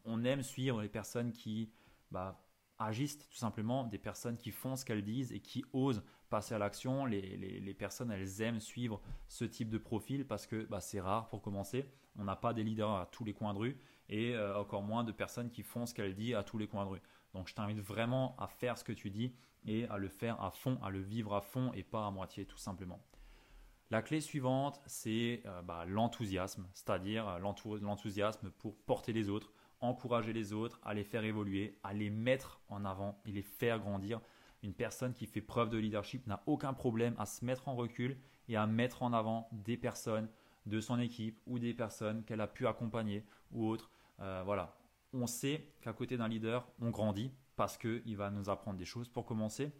on 0.05 0.23
aime 0.23 0.43
suivre 0.43 0.81
les 0.81 0.89
personnes 0.89 1.31
qui 1.31 1.71
bah, 2.11 2.43
agissent 2.79 3.19
tout 3.19 3.33
simplement, 3.33 3.85
des 3.85 3.97
personnes 3.97 4.37
qui 4.37 4.51
font 4.51 4.75
ce 4.75 4.85
qu'elles 4.85 5.03
disent 5.03 5.31
et 5.31 5.39
qui 5.39 5.63
osent 5.73 6.03
passer 6.29 6.55
à 6.55 6.57
l'action. 6.57 7.05
Les, 7.05 7.75
personnes, 7.77 8.11
elles 8.11 8.41
aiment 8.41 8.59
suivre 8.59 9.01
ce 9.27 9.45
type 9.45 9.69
de 9.69 9.77
profil 9.77 10.25
parce 10.25 10.47
que 10.47 10.65
bah, 10.65 10.81
c'est 10.81 10.99
rare 10.99 11.27
pour 11.29 11.41
commencer. 11.41 11.85
On 12.17 12.23
n'a 12.23 12.35
pas 12.35 12.53
des 12.53 12.63
leaders 12.63 12.95
à 12.95 13.05
tous 13.05 13.23
les 13.23 13.33
coins 13.33 13.53
de 13.53 13.59
rue 13.59 13.77
et 14.09 14.35
euh, 14.35 14.57
encore 14.59 14.81
moins 14.81 15.03
de 15.03 15.11
personnes 15.11 15.49
qui 15.49 15.63
font 15.63 15.85
ce 15.85 15.93
qu'elles 15.93 16.15
disent 16.15 16.35
à 16.35 16.43
tous 16.43 16.57
les 16.57 16.67
coins 16.67 16.85
de 16.85 16.89
rue. 16.89 17.01
Donc 17.33 17.47
je 17.47 17.53
t'invite 17.53 17.79
vraiment 17.79 18.35
à 18.37 18.47
faire 18.47 18.77
ce 18.77 18.83
que 18.83 18.91
tu 18.91 19.09
dis 19.09 19.33
et 19.65 19.85
à 19.87 19.97
le 19.97 20.09
faire 20.09 20.41
à 20.41 20.51
fond, 20.51 20.79
à 20.83 20.89
le 20.89 20.99
vivre 20.99 21.33
à 21.33 21.41
fond 21.41 21.71
et 21.73 21.83
pas 21.83 22.05
à 22.05 22.11
moitié 22.11 22.45
tout 22.45 22.57
simplement. 22.57 22.99
La 23.89 24.01
clé 24.01 24.21
suivante, 24.21 24.79
c'est 24.85 25.43
euh, 25.45 25.61
bah, 25.61 25.83
l'enthousiasme, 25.85 26.65
c'est-à-dire 26.73 27.27
euh, 27.27 27.39
l'enthousiasme 27.39 28.49
pour 28.51 28.77
porter 28.77 29.11
les 29.11 29.29
autres, 29.29 29.51
encourager 29.81 30.33
les 30.33 30.53
autres, 30.53 30.79
à 30.83 30.93
les 30.93 31.03
faire 31.03 31.23
évoluer, 31.23 31.77
à 31.83 31.93
les 31.93 32.09
mettre 32.09 32.61
en 32.69 32.85
avant 32.85 33.19
et 33.25 33.31
les 33.31 33.41
faire 33.41 33.79
grandir. 33.79 34.21
Une 34.63 34.73
personne 34.73 35.13
qui 35.13 35.25
fait 35.25 35.41
preuve 35.41 35.69
de 35.69 35.77
leadership 35.77 36.27
n'a 36.27 36.43
aucun 36.45 36.73
problème 36.73 37.15
à 37.17 37.25
se 37.25 37.43
mettre 37.43 37.67
en 37.67 37.75
recul 37.75 38.17
et 38.47 38.55
à 38.55 38.67
mettre 38.67 39.01
en 39.03 39.11
avant 39.11 39.49
des 39.51 39.77
personnes 39.77 40.29
de 40.67 40.79
son 40.79 40.99
équipe 40.99 41.41
ou 41.47 41.57
des 41.59 41.73
personnes 41.73 42.23
qu'elle 42.23 42.41
a 42.41 42.47
pu 42.47 42.67
accompagner 42.67 43.25
ou 43.51 43.67
autres. 43.67 43.89
Euh, 44.19 44.43
voilà, 44.45 44.77
on 45.13 45.25
sait 45.27 45.73
qu'à 45.81 45.93
côté 45.93 46.17
d'un 46.17 46.27
leader, 46.27 46.67
on 46.79 46.91
grandit 46.91 47.31
parce 47.55 47.77
qu'il 47.77 48.15
va 48.15 48.29
nous 48.29 48.49
apprendre 48.49 48.77
des 48.77 48.85
choses 48.85 49.09
pour 49.09 49.25
commencer, 49.25 49.71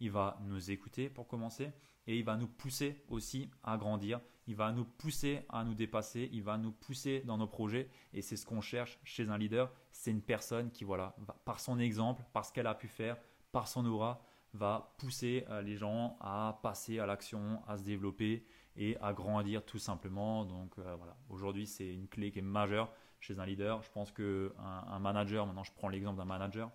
il 0.00 0.10
va 0.10 0.38
nous 0.42 0.70
écouter 0.70 1.10
pour 1.10 1.26
commencer, 1.26 1.72
et 2.06 2.18
il 2.18 2.24
va 2.24 2.36
nous 2.36 2.48
pousser 2.48 3.02
aussi 3.08 3.50
à 3.62 3.76
grandir, 3.76 4.20
il 4.46 4.56
va 4.56 4.72
nous 4.72 4.84
pousser 4.84 5.44
à 5.48 5.64
nous 5.64 5.74
dépasser, 5.74 6.28
il 6.32 6.42
va 6.42 6.58
nous 6.58 6.72
pousser 6.72 7.20
dans 7.20 7.38
nos 7.38 7.46
projets, 7.46 7.88
et 8.12 8.22
c'est 8.22 8.36
ce 8.36 8.46
qu'on 8.46 8.60
cherche 8.60 8.98
chez 9.04 9.28
un 9.28 9.38
leader, 9.38 9.72
c'est 9.92 10.10
une 10.10 10.22
personne 10.22 10.70
qui, 10.70 10.84
voilà, 10.84 11.14
par 11.44 11.60
son 11.60 11.78
exemple, 11.78 12.22
par 12.32 12.44
ce 12.44 12.52
qu'elle 12.52 12.66
a 12.66 12.74
pu 12.74 12.88
faire, 12.88 13.16
par 13.52 13.68
son 13.68 13.86
aura, 13.86 14.22
va 14.52 14.94
pousser 14.98 15.44
euh, 15.48 15.62
les 15.62 15.76
gens 15.76 16.16
à 16.20 16.58
passer 16.62 16.98
à 16.98 17.06
l'action, 17.06 17.62
à 17.66 17.76
se 17.76 17.82
développer 17.82 18.44
et 18.76 18.96
à 19.00 19.12
grandir 19.12 19.64
tout 19.64 19.78
simplement. 19.78 20.44
Donc 20.44 20.78
euh, 20.78 20.94
voilà, 20.96 21.16
aujourd'hui 21.28 21.66
c'est 21.66 21.92
une 21.92 22.08
clé 22.08 22.32
qui 22.32 22.40
est 22.40 22.42
majeure 22.42 22.92
chez 23.20 23.38
un 23.38 23.46
leader. 23.46 23.82
Je 23.82 23.90
pense 23.90 24.10
que 24.10 24.54
un, 24.58 24.98
manager, 24.98 25.46
maintenant 25.46 25.64
je 25.64 25.72
prends 25.72 25.88
l'exemple 25.88 26.18
d'un 26.18 26.24
manager, 26.24 26.70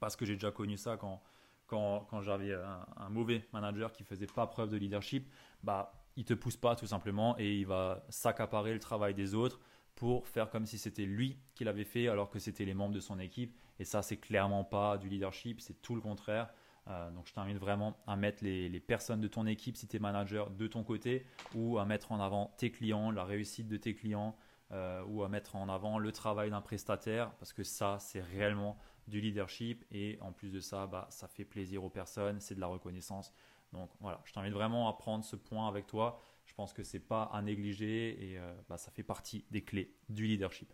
parce 0.00 0.16
que 0.16 0.24
j'ai 0.24 0.34
déjà 0.34 0.50
connu 0.50 0.76
ça 0.76 0.96
quand, 0.96 1.22
quand, 1.66 2.20
j'avais 2.22 2.54
un, 2.54 3.08
mauvais 3.08 3.46
manager 3.52 3.92
qui 3.92 4.04
faisait 4.04 4.26
pas 4.26 4.46
preuve 4.46 4.70
de 4.70 4.76
leadership, 4.76 5.28
bah 5.62 5.92
il 6.16 6.24
te 6.24 6.34
pousse 6.34 6.56
pas 6.56 6.76
tout 6.76 6.86
simplement 6.86 7.36
et 7.38 7.56
il 7.56 7.66
va 7.66 8.04
s'accaparer 8.08 8.72
le 8.72 8.78
travail 8.78 9.14
des 9.14 9.34
autres 9.34 9.60
pour 9.96 10.28
faire 10.28 10.50
comme 10.50 10.66
si 10.66 10.78
c'était 10.78 11.06
lui 11.06 11.38
qui 11.54 11.64
l'avait 11.64 11.84
fait 11.84 12.08
alors 12.08 12.30
que 12.30 12.38
c'était 12.38 12.64
les 12.64 12.74
membres 12.74 12.94
de 12.94 13.00
son 13.00 13.18
équipe. 13.18 13.56
Et 13.78 13.84
ça, 13.84 14.02
c'est 14.02 14.18
clairement 14.18 14.64
pas 14.64 14.98
du 14.98 15.08
leadership, 15.08 15.60
c'est 15.60 15.82
tout 15.82 15.94
le 15.94 16.00
contraire. 16.00 16.52
Euh, 16.88 17.10
donc 17.10 17.26
je 17.26 17.32
t'invite 17.32 17.56
vraiment 17.56 17.96
à 18.06 18.14
mettre 18.14 18.44
les, 18.44 18.68
les, 18.68 18.80
personnes 18.80 19.20
de 19.20 19.28
ton 19.28 19.46
équipe, 19.46 19.76
si 19.76 19.88
tu 19.88 19.96
es 19.96 19.98
manager, 19.98 20.50
de 20.50 20.66
ton 20.66 20.84
côté, 20.84 21.26
ou 21.54 21.78
à 21.78 21.84
mettre 21.86 22.12
en 22.12 22.20
avant 22.20 22.54
tes 22.58 22.70
clients, 22.70 23.10
la 23.10 23.24
réussite 23.24 23.68
de 23.68 23.78
tes 23.78 23.94
clients, 23.94 24.36
euh, 24.72 25.04
ou 25.06 25.22
à 25.22 25.28
mettre 25.28 25.56
en 25.56 25.68
avant 25.68 25.98
le 25.98 26.10
travail 26.10 26.50
d'un 26.50 26.60
prestataire, 26.60 27.30
parce 27.36 27.52
que 27.52 27.62
ça, 27.62 27.98
c'est 28.00 28.20
réellement 28.20 28.76
du 29.08 29.20
leadership, 29.20 29.84
et 29.90 30.18
en 30.20 30.32
plus 30.32 30.50
de 30.50 30.60
ça, 30.60 30.86
bah, 30.86 31.06
ça 31.10 31.28
fait 31.28 31.44
plaisir 31.44 31.84
aux 31.84 31.90
personnes, 31.90 32.40
c'est 32.40 32.54
de 32.54 32.60
la 32.60 32.66
reconnaissance. 32.66 33.32
Donc 33.72 33.90
voilà, 34.00 34.20
je 34.24 34.32
t'invite 34.32 34.52
vraiment 34.52 34.88
à 34.88 34.92
prendre 34.94 35.24
ce 35.24 35.36
point 35.36 35.68
avec 35.68 35.86
toi. 35.86 36.20
Je 36.46 36.54
pense 36.54 36.72
que 36.72 36.82
c'est 36.82 37.00
pas 37.00 37.24
à 37.24 37.42
négliger 37.42 38.30
et 38.30 38.38
euh, 38.38 38.54
bah, 38.68 38.76
ça 38.76 38.90
fait 38.90 39.02
partie 39.02 39.44
des 39.50 39.62
clés 39.62 39.94
du 40.08 40.26
leadership. 40.26 40.72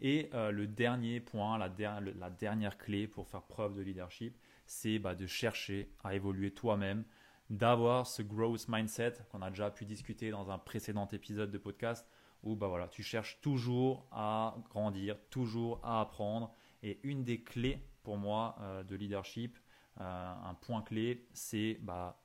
Et 0.00 0.30
euh, 0.34 0.50
le 0.50 0.66
dernier 0.66 1.20
point, 1.20 1.58
la, 1.58 1.68
la, 1.68 2.30
dernière 2.30 2.78
clé 2.78 3.06
pour 3.06 3.28
faire 3.28 3.42
preuve 3.42 3.74
de 3.74 3.82
leadership, 3.82 4.36
c'est 4.66 4.98
bah, 4.98 5.14
de 5.14 5.26
chercher 5.26 5.92
à 6.02 6.14
évoluer 6.14 6.52
toi-même, 6.52 7.04
d'avoir 7.50 8.06
ce 8.06 8.22
growth 8.22 8.68
mindset 8.68 9.14
qu'on 9.30 9.42
a 9.42 9.50
déjà 9.50 9.70
pu 9.70 9.84
discuter 9.84 10.30
dans 10.30 10.50
un 10.50 10.58
précédent 10.58 11.08
épisode 11.08 11.50
de 11.50 11.58
podcast 11.58 12.06
où 12.42 12.56
bah 12.56 12.68
voilà, 12.68 12.88
tu 12.88 13.02
cherches 13.02 13.38
toujours 13.40 14.06
à 14.10 14.56
grandir, 14.70 15.16
toujours 15.28 15.80
à 15.82 16.00
apprendre. 16.00 16.54
Et 16.82 17.00
une 17.02 17.24
des 17.24 17.42
clés 17.42 17.82
pour 18.02 18.16
moi 18.16 18.56
euh, 18.60 18.82
de 18.82 18.96
leadership, 18.96 19.58
euh, 20.00 20.32
un 20.44 20.54
point 20.54 20.82
clé, 20.82 21.28
c'est 21.32 21.78
bah, 21.82 22.22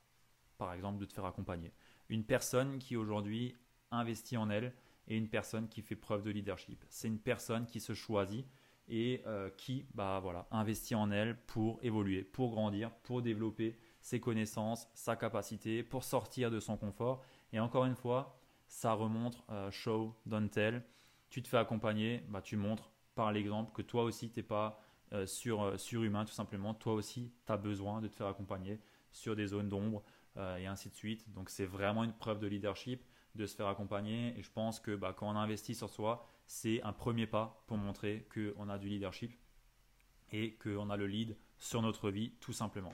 par 0.57 0.73
exemple 0.73 0.99
de 0.99 1.05
te 1.05 1.13
faire 1.13 1.25
accompagner. 1.25 1.73
Une 2.09 2.23
personne 2.23 2.79
qui 2.79 2.95
aujourd'hui 2.95 3.55
investit 3.91 4.37
en 4.37 4.49
elle 4.49 4.73
et 5.07 5.17
une 5.17 5.29
personne 5.29 5.67
qui 5.67 5.81
fait 5.81 5.95
preuve 5.95 6.23
de 6.23 6.31
leadership. 6.31 6.83
C'est 6.89 7.07
une 7.07 7.19
personne 7.19 7.65
qui 7.65 7.79
se 7.79 7.93
choisit 7.93 8.45
et 8.87 9.23
euh, 9.25 9.49
qui 9.57 9.85
bah, 9.93 10.19
voilà, 10.21 10.47
investit 10.51 10.95
en 10.95 11.11
elle 11.11 11.37
pour 11.47 11.79
évoluer, 11.81 12.23
pour 12.23 12.51
grandir, 12.51 12.91
pour 13.03 13.21
développer 13.21 13.77
ses 14.01 14.19
connaissances, 14.19 14.87
sa 14.93 15.15
capacité, 15.15 15.83
pour 15.83 16.03
sortir 16.03 16.51
de 16.51 16.59
son 16.59 16.77
confort. 16.77 17.23
Et 17.51 17.59
encore 17.59 17.85
une 17.85 17.95
fois, 17.95 18.39
ça 18.67 18.93
remonte 18.93 19.43
euh, 19.49 19.71
show, 19.71 20.15
don't 20.25 20.49
tell. 20.49 20.83
Tu 21.29 21.41
te 21.41 21.47
fais 21.47 21.57
accompagner, 21.57 22.23
bah, 22.29 22.41
tu 22.41 22.55
montres 22.57 22.91
par 23.15 23.31
l'exemple 23.31 23.71
que 23.73 23.81
toi 23.81 24.03
aussi, 24.03 24.29
tu 24.29 24.39
n'es 24.39 24.43
pas 24.43 24.79
euh, 25.13 25.25
euh, 25.47 25.77
surhumain, 25.77 26.25
tout 26.25 26.33
simplement. 26.33 26.73
Toi 26.73 26.93
aussi, 26.93 27.31
tu 27.45 27.51
as 27.51 27.57
besoin 27.57 28.01
de 28.01 28.07
te 28.07 28.15
faire 28.15 28.27
accompagner 28.27 28.79
sur 29.11 29.35
des 29.35 29.47
zones 29.47 29.69
d'ombre 29.69 30.03
et 30.57 30.67
ainsi 30.67 30.89
de 30.89 30.95
suite. 30.95 31.31
Donc, 31.31 31.49
c'est 31.49 31.65
vraiment 31.65 32.03
une 32.03 32.11
preuve 32.11 32.39
de 32.39 32.47
leadership 32.47 33.01
de 33.35 33.45
se 33.45 33.55
faire 33.55 33.67
accompagner. 33.67 34.37
Et 34.37 34.41
je 34.41 34.51
pense 34.51 34.81
que 34.81 34.93
bah, 34.93 35.15
quand 35.17 35.29
on 35.29 35.37
investit 35.37 35.75
sur 35.75 35.89
soi, 35.89 36.27
c'est 36.45 36.81
un 36.83 36.91
premier 36.91 37.25
pas 37.25 37.63
pour 37.67 37.77
montrer 37.77 38.27
qu'on 38.33 38.67
a 38.67 38.77
du 38.77 38.89
leadership 38.89 39.33
et 40.31 40.55
qu'on 40.55 40.89
a 40.89 40.97
le 40.97 41.07
lead 41.07 41.37
sur 41.57 41.81
notre 41.81 42.09
vie, 42.09 42.31
tout 42.41 42.51
simplement. 42.51 42.93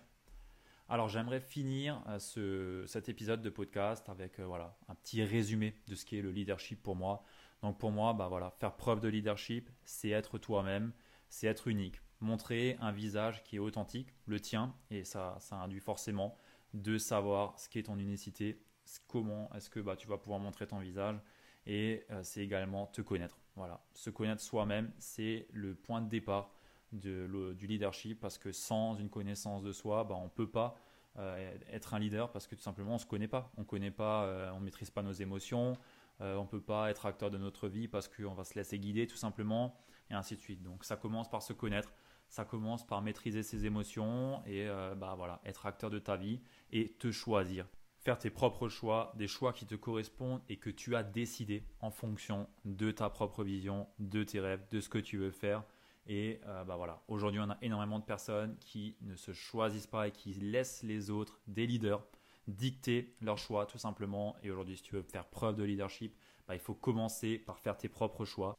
Alors 0.92 1.08
j'aimerais 1.08 1.40
finir 1.40 2.04
euh, 2.10 2.86
cet 2.86 3.08
épisode 3.08 3.42
de 3.42 3.50
podcast 3.50 4.10
avec 4.10 4.42
euh, 4.42 4.46
voilà, 4.46 4.76
un 4.90 4.96
petit 4.96 5.24
résumé 5.24 5.74
de 5.88 5.96
ce 5.96 6.06
qu'est 6.06 6.22
le 6.22 6.32
leadership 6.32 6.84
pour 6.84 6.98
moi. 6.98 7.24
Donc 7.62 7.80
pour 7.80 7.92
moi, 7.92 8.12
bah 8.12 8.28
voilà, 8.28 8.52
faire 8.60 8.76
preuve 8.76 9.00
de 9.00 9.08
leadership, 9.08 9.70
c'est 9.86 10.10
être 10.10 10.38
toi-même, 10.38 10.92
c'est 11.30 11.48
être 11.48 11.70
unique, 11.70 12.02
montrer 12.20 12.76
un 12.82 12.92
visage 12.92 13.42
qui 13.46 13.56
est 13.56 13.60
authentique, 13.60 14.10
le 14.26 14.42
tien, 14.42 14.76
et 14.90 15.06
ça, 15.06 15.38
ça 15.40 15.56
induit 15.56 15.80
forcément 15.80 16.38
de 16.74 16.98
savoir 16.98 17.58
ce 17.58 17.70
qu'est 17.70 17.84
ton 17.84 17.98
unicité, 17.98 18.62
comment 19.08 19.50
est-ce 19.56 19.70
que 19.70 19.80
bah, 19.80 19.96
tu 19.96 20.10
vas 20.10 20.18
pouvoir 20.18 20.42
montrer 20.42 20.68
ton 20.68 20.80
visage, 20.80 21.22
et 21.68 22.04
euh, 22.12 22.20
c'est 22.22 22.42
également 22.42 22.88
te 22.88 23.02
connaître. 23.02 23.40
Voilà, 23.56 23.82
se 23.94 24.10
connaître 24.10 24.42
soi-même, 24.42 24.92
c'est 25.00 25.48
le 25.54 25.74
point 25.74 26.02
de 26.02 26.10
départ 26.10 26.52
du 26.92 27.68
leadership 27.68 28.20
parce 28.20 28.38
que 28.38 28.52
sans 28.52 28.96
une 28.96 29.10
connaissance 29.10 29.64
de 29.64 29.72
soi, 29.72 30.04
bah, 30.04 30.16
on 30.18 30.26
ne 30.26 30.30
peut 30.30 30.50
pas 30.50 30.76
euh, 31.20 31.58
être 31.70 31.94
un 31.94 32.00
leader 32.00 32.32
parce 32.32 32.48
que 32.48 32.56
tout 32.56 32.62
simplement 32.62 32.92
on 32.92 32.96
ne 32.96 33.00
se 33.00 33.06
connaît 33.06 33.28
pas. 33.28 33.52
On 33.58 33.64
connaît 33.64 33.92
pas, 33.92 34.24
euh, 34.26 34.52
on 34.54 34.60
maîtrise 34.62 34.90
pas 34.90 35.02
nos 35.02 35.12
émotions, 35.12 35.74
euh, 36.22 36.38
on 36.38 36.44
ne 36.44 36.48
peut 36.48 36.62
pas 36.62 36.90
être 36.90 37.06
acteur 37.06 37.30
de 37.30 37.38
notre 37.38 37.68
vie 37.68 37.88
parce 37.90 38.08
qu'on 38.08 38.34
va 38.34 38.46
se 38.46 38.56
laisser 38.56 38.80
guider 38.80 39.08
tout 39.08 39.18
simplement 39.18 39.76
et 40.10 40.14
ainsi 40.14 40.36
de 40.36 40.42
suite. 40.42 40.64
Donc 40.64 40.86
ça 40.86 40.96
commence 40.96 41.30
par 41.30 41.42
se 41.42 41.52
connaître, 41.52 41.92
ça 42.30 42.46
commence 42.46 42.88
par 42.88 43.02
maîtriser 43.02 43.44
ses 43.44 43.66
émotions 43.66 44.42
et 44.46 44.68
bah 44.96 45.16
voilà, 45.18 45.42
être 45.46 45.66
acteur 45.66 45.90
de 45.90 46.00
ta 46.00 46.16
vie 46.16 46.40
et 46.72 46.94
te 46.94 47.12
choisir. 47.12 47.68
faire 47.98 48.18
tes 48.18 48.30
propres 48.30 48.70
choix, 48.70 49.14
des 49.16 49.28
choix 49.28 49.52
qui 49.52 49.66
te 49.66 49.76
correspondent 49.76 50.42
et 50.48 50.58
que 50.58 50.70
tu 50.70 50.96
as 50.96 51.04
décidé 51.04 51.66
en 51.82 51.92
fonction 51.92 52.48
de 52.64 52.90
ta 52.92 53.10
propre 53.10 53.44
vision, 53.44 53.88
de 54.00 54.24
tes 54.24 54.40
rêves, 54.40 54.66
de 54.72 54.80
ce 54.80 54.90
que 54.90 54.98
tu 54.98 55.18
veux 55.18 55.32
faire. 55.32 55.64
Et 56.08 56.42
euh, 56.48 56.64
bah 56.64 56.76
voilà, 56.76 57.04
aujourd'hui 57.08 57.40
on 57.40 57.50
a 57.50 57.58
énormément 57.62 58.00
de 58.00 58.04
personnes 58.04 58.58
qui 58.58 58.96
ne 59.02 59.16
se 59.16 59.34
choisissent 59.34 59.88
pas 59.88 60.08
et 60.08 60.12
qui 60.12 60.34
laissent 60.34 60.84
les 60.84 61.10
autres, 61.10 61.40
des 61.48 61.68
leaders, 61.68 62.04
dicter 62.48 63.16
leurs 63.22 63.38
choix 63.38 63.66
tout 63.66 63.78
simplement. 63.78 64.36
Et 64.44 64.52
aujourd'hui 64.52 64.78
si 64.78 64.84
tu 64.84 64.96
veux 64.96 65.04
faire 65.04 65.26
preuve 65.26 65.56
de 65.56 65.64
leadership, 65.64 66.16
bah, 66.48 66.56
il 66.56 66.60
faut 66.60 66.74
commencer 66.74 67.38
par 67.38 67.60
faire 67.60 67.78
tes 67.78 67.90
propres 67.90 68.26
choix 68.26 68.58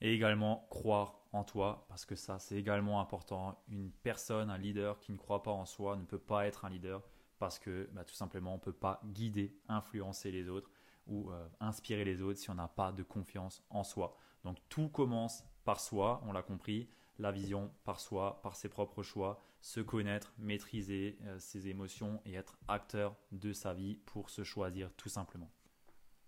et 0.00 0.12
également 0.14 0.66
croire 0.70 1.20
en 1.32 1.44
toi 1.44 1.86
parce 1.88 2.04
que 2.04 2.16
ça 2.16 2.38
c'est 2.38 2.56
également 2.56 3.00
important. 3.00 3.62
Une 3.68 3.90
personne, 3.90 4.50
un 4.50 4.58
leader 4.58 4.98
qui 4.98 5.12
ne 5.12 5.16
croit 5.16 5.42
pas 5.42 5.52
en 5.52 5.66
soi 5.66 5.96
ne 5.96 6.04
peut 6.04 6.18
pas 6.18 6.46
être 6.46 6.64
un 6.64 6.70
leader 6.70 7.02
parce 7.38 7.58
que 7.58 7.88
bah, 7.92 8.04
tout 8.04 8.14
simplement 8.14 8.52
on 8.52 8.56
ne 8.56 8.60
peut 8.60 8.72
pas 8.72 9.00
guider, 9.04 9.56
influencer 9.68 10.30
les 10.30 10.48
autres 10.48 10.70
ou 11.06 11.30
euh, 11.30 11.48
inspirer 11.60 12.04
les 12.04 12.20
autres 12.22 12.38
si 12.38 12.50
on 12.50 12.54
n'a 12.54 12.68
pas 12.68 12.92
de 12.92 13.02
confiance 13.02 13.62
en 13.70 13.84
soi. 13.84 14.16
Donc 14.44 14.56
tout 14.68 14.88
commence 14.88 15.44
par 15.64 15.80
soi, 15.80 16.22
on 16.26 16.32
l'a 16.32 16.42
compris, 16.42 16.88
la 17.18 17.32
vision 17.32 17.70
par 17.84 18.00
soi, 18.00 18.40
par 18.42 18.56
ses 18.56 18.68
propres 18.68 19.02
choix, 19.02 19.40
se 19.60 19.80
connaître, 19.80 20.32
maîtriser 20.38 21.18
euh, 21.24 21.38
ses 21.38 21.68
émotions 21.68 22.20
et 22.24 22.34
être 22.34 22.58
acteur 22.66 23.16
de 23.30 23.52
sa 23.52 23.74
vie 23.74 23.96
pour 24.06 24.30
se 24.30 24.42
choisir 24.42 24.90
tout 24.96 25.10
simplement. 25.10 25.50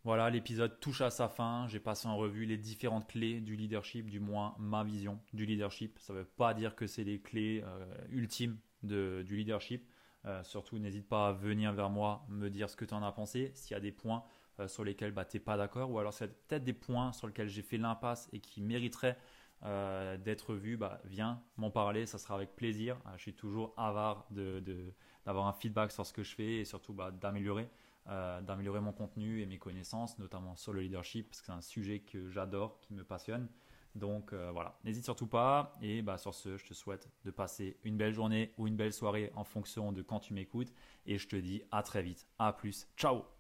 Voilà, 0.05 0.29
l'épisode 0.31 0.81
touche 0.81 1.01
à 1.01 1.11
sa 1.11 1.29
fin. 1.29 1.67
J'ai 1.69 1.79
passé 1.79 2.09
en 2.09 2.17
revue 2.17 2.45
les 2.45 2.59
différentes 2.59 3.07
clés 3.07 3.41
du 3.41 3.55
leadership, 3.55 4.11
du 4.11 4.19
moins 4.19 4.55
ma 4.59 4.83
vision 4.83 5.21
du 5.33 5.47
leadership. 5.47 5.99
Ça 6.01 6.13
ne 6.13 6.19
veut 6.19 6.25
pas 6.25 6.55
dire 6.55 6.75
que 6.75 6.89
c'est 6.89 7.05
les 7.05 7.21
clés 7.21 7.63
euh, 7.65 7.87
ultimes 8.11 8.59
du 8.83 9.37
leadership. 9.37 9.89
Euh, 10.25 10.43
surtout, 10.43 10.79
n'hésite 10.79 11.09
pas 11.09 11.29
à 11.29 11.33
venir 11.33 11.73
vers 11.73 11.89
moi, 11.89 12.25
me 12.29 12.51
dire 12.51 12.69
ce 12.69 12.77
que 12.77 12.85
tu 12.85 12.95
en 12.95 13.03
as 13.03 13.13
pensé. 13.13 13.53
S'il 13.55 13.75
y 13.75 13.77
a 13.77 13.81
des 13.81 13.93
points 13.93 14.25
euh, 14.63 14.69
sur 14.69 14.85
lesquels 14.85 15.13
bah, 15.13 15.25
tu 15.25 15.37
n'es 15.37 15.41
pas 15.41 15.57
d'accord, 15.57 15.91
ou 15.91 15.99
alors 15.99 16.13
c'est 16.13 16.29
peut-être 16.47 16.65
des 16.65 16.73
points 16.73 17.13
sur 17.13 17.27
lesquels 17.27 17.49
j'ai 17.49 17.63
fait 17.63 17.79
l'impasse 17.79 18.29
et 18.33 18.41
qui 18.41 18.61
mériteraient 18.61 19.17
euh, 19.65 20.17
d'être 20.17 20.55
vus, 20.55 20.77
bah, 20.77 21.01
viens 21.05 21.43
m'en 21.57 21.71
parler, 21.71 22.07
ça 22.07 22.19
sera 22.19 22.35
avec 22.35 22.57
plaisir. 22.57 22.97
je 23.17 23.23
suis 23.23 23.35
toujours 23.35 23.75
avare 23.77 24.27
d'avoir 25.25 25.47
un 25.47 25.53
feedback 25.53 25.93
sur 25.93 26.05
ce 26.05 26.13
que 26.13 26.23
je 26.23 26.35
fais 26.35 26.55
et 26.57 26.65
surtout 26.65 26.93
bah, 26.93 27.11
d'améliorer. 27.11 27.69
d'améliorer 28.07 28.81
mon 28.81 28.93
contenu 28.93 29.41
et 29.41 29.47
mes 29.47 29.59
connaissances, 29.59 30.19
notamment 30.19 30.57
sur 30.57 30.73
le 30.73 30.81
leadership, 30.81 31.29
parce 31.29 31.41
que 31.41 31.47
c'est 31.47 31.53
un 31.53 31.61
sujet 31.61 32.01
que 32.01 32.29
j'adore, 32.31 32.81
qui 32.81 32.95
me 32.95 33.05
passionne. 33.05 33.49
Donc 33.95 34.33
euh, 34.33 34.51
voilà, 34.53 34.79
n'hésite 34.85 35.05
surtout 35.05 35.27
pas. 35.27 35.73
Et 35.83 36.03
bah, 36.03 36.19
sur 36.19 36.35
ce, 36.35 36.57
je 36.57 36.67
te 36.67 36.75
souhaite 36.75 37.09
de 37.25 37.31
passer 37.31 37.77
une 37.85 37.97
belle 37.97 38.15
journée 38.15 38.53
ou 38.59 38.67
une 38.67 38.77
belle 38.77 38.93
soirée 38.93 39.31
en 39.35 39.45
fonction 39.45 39.93
de 39.93 40.03
quand 40.03 40.21
tu 40.21 40.35
m'écoutes. 40.35 40.73
Et 41.07 41.19
je 41.19 41.29
te 41.29 41.37
dis 41.37 41.63
à 41.71 41.83
très 41.83 42.03
vite. 42.03 42.27
À 42.39 42.53
plus. 42.53 42.87
Ciao 42.97 43.32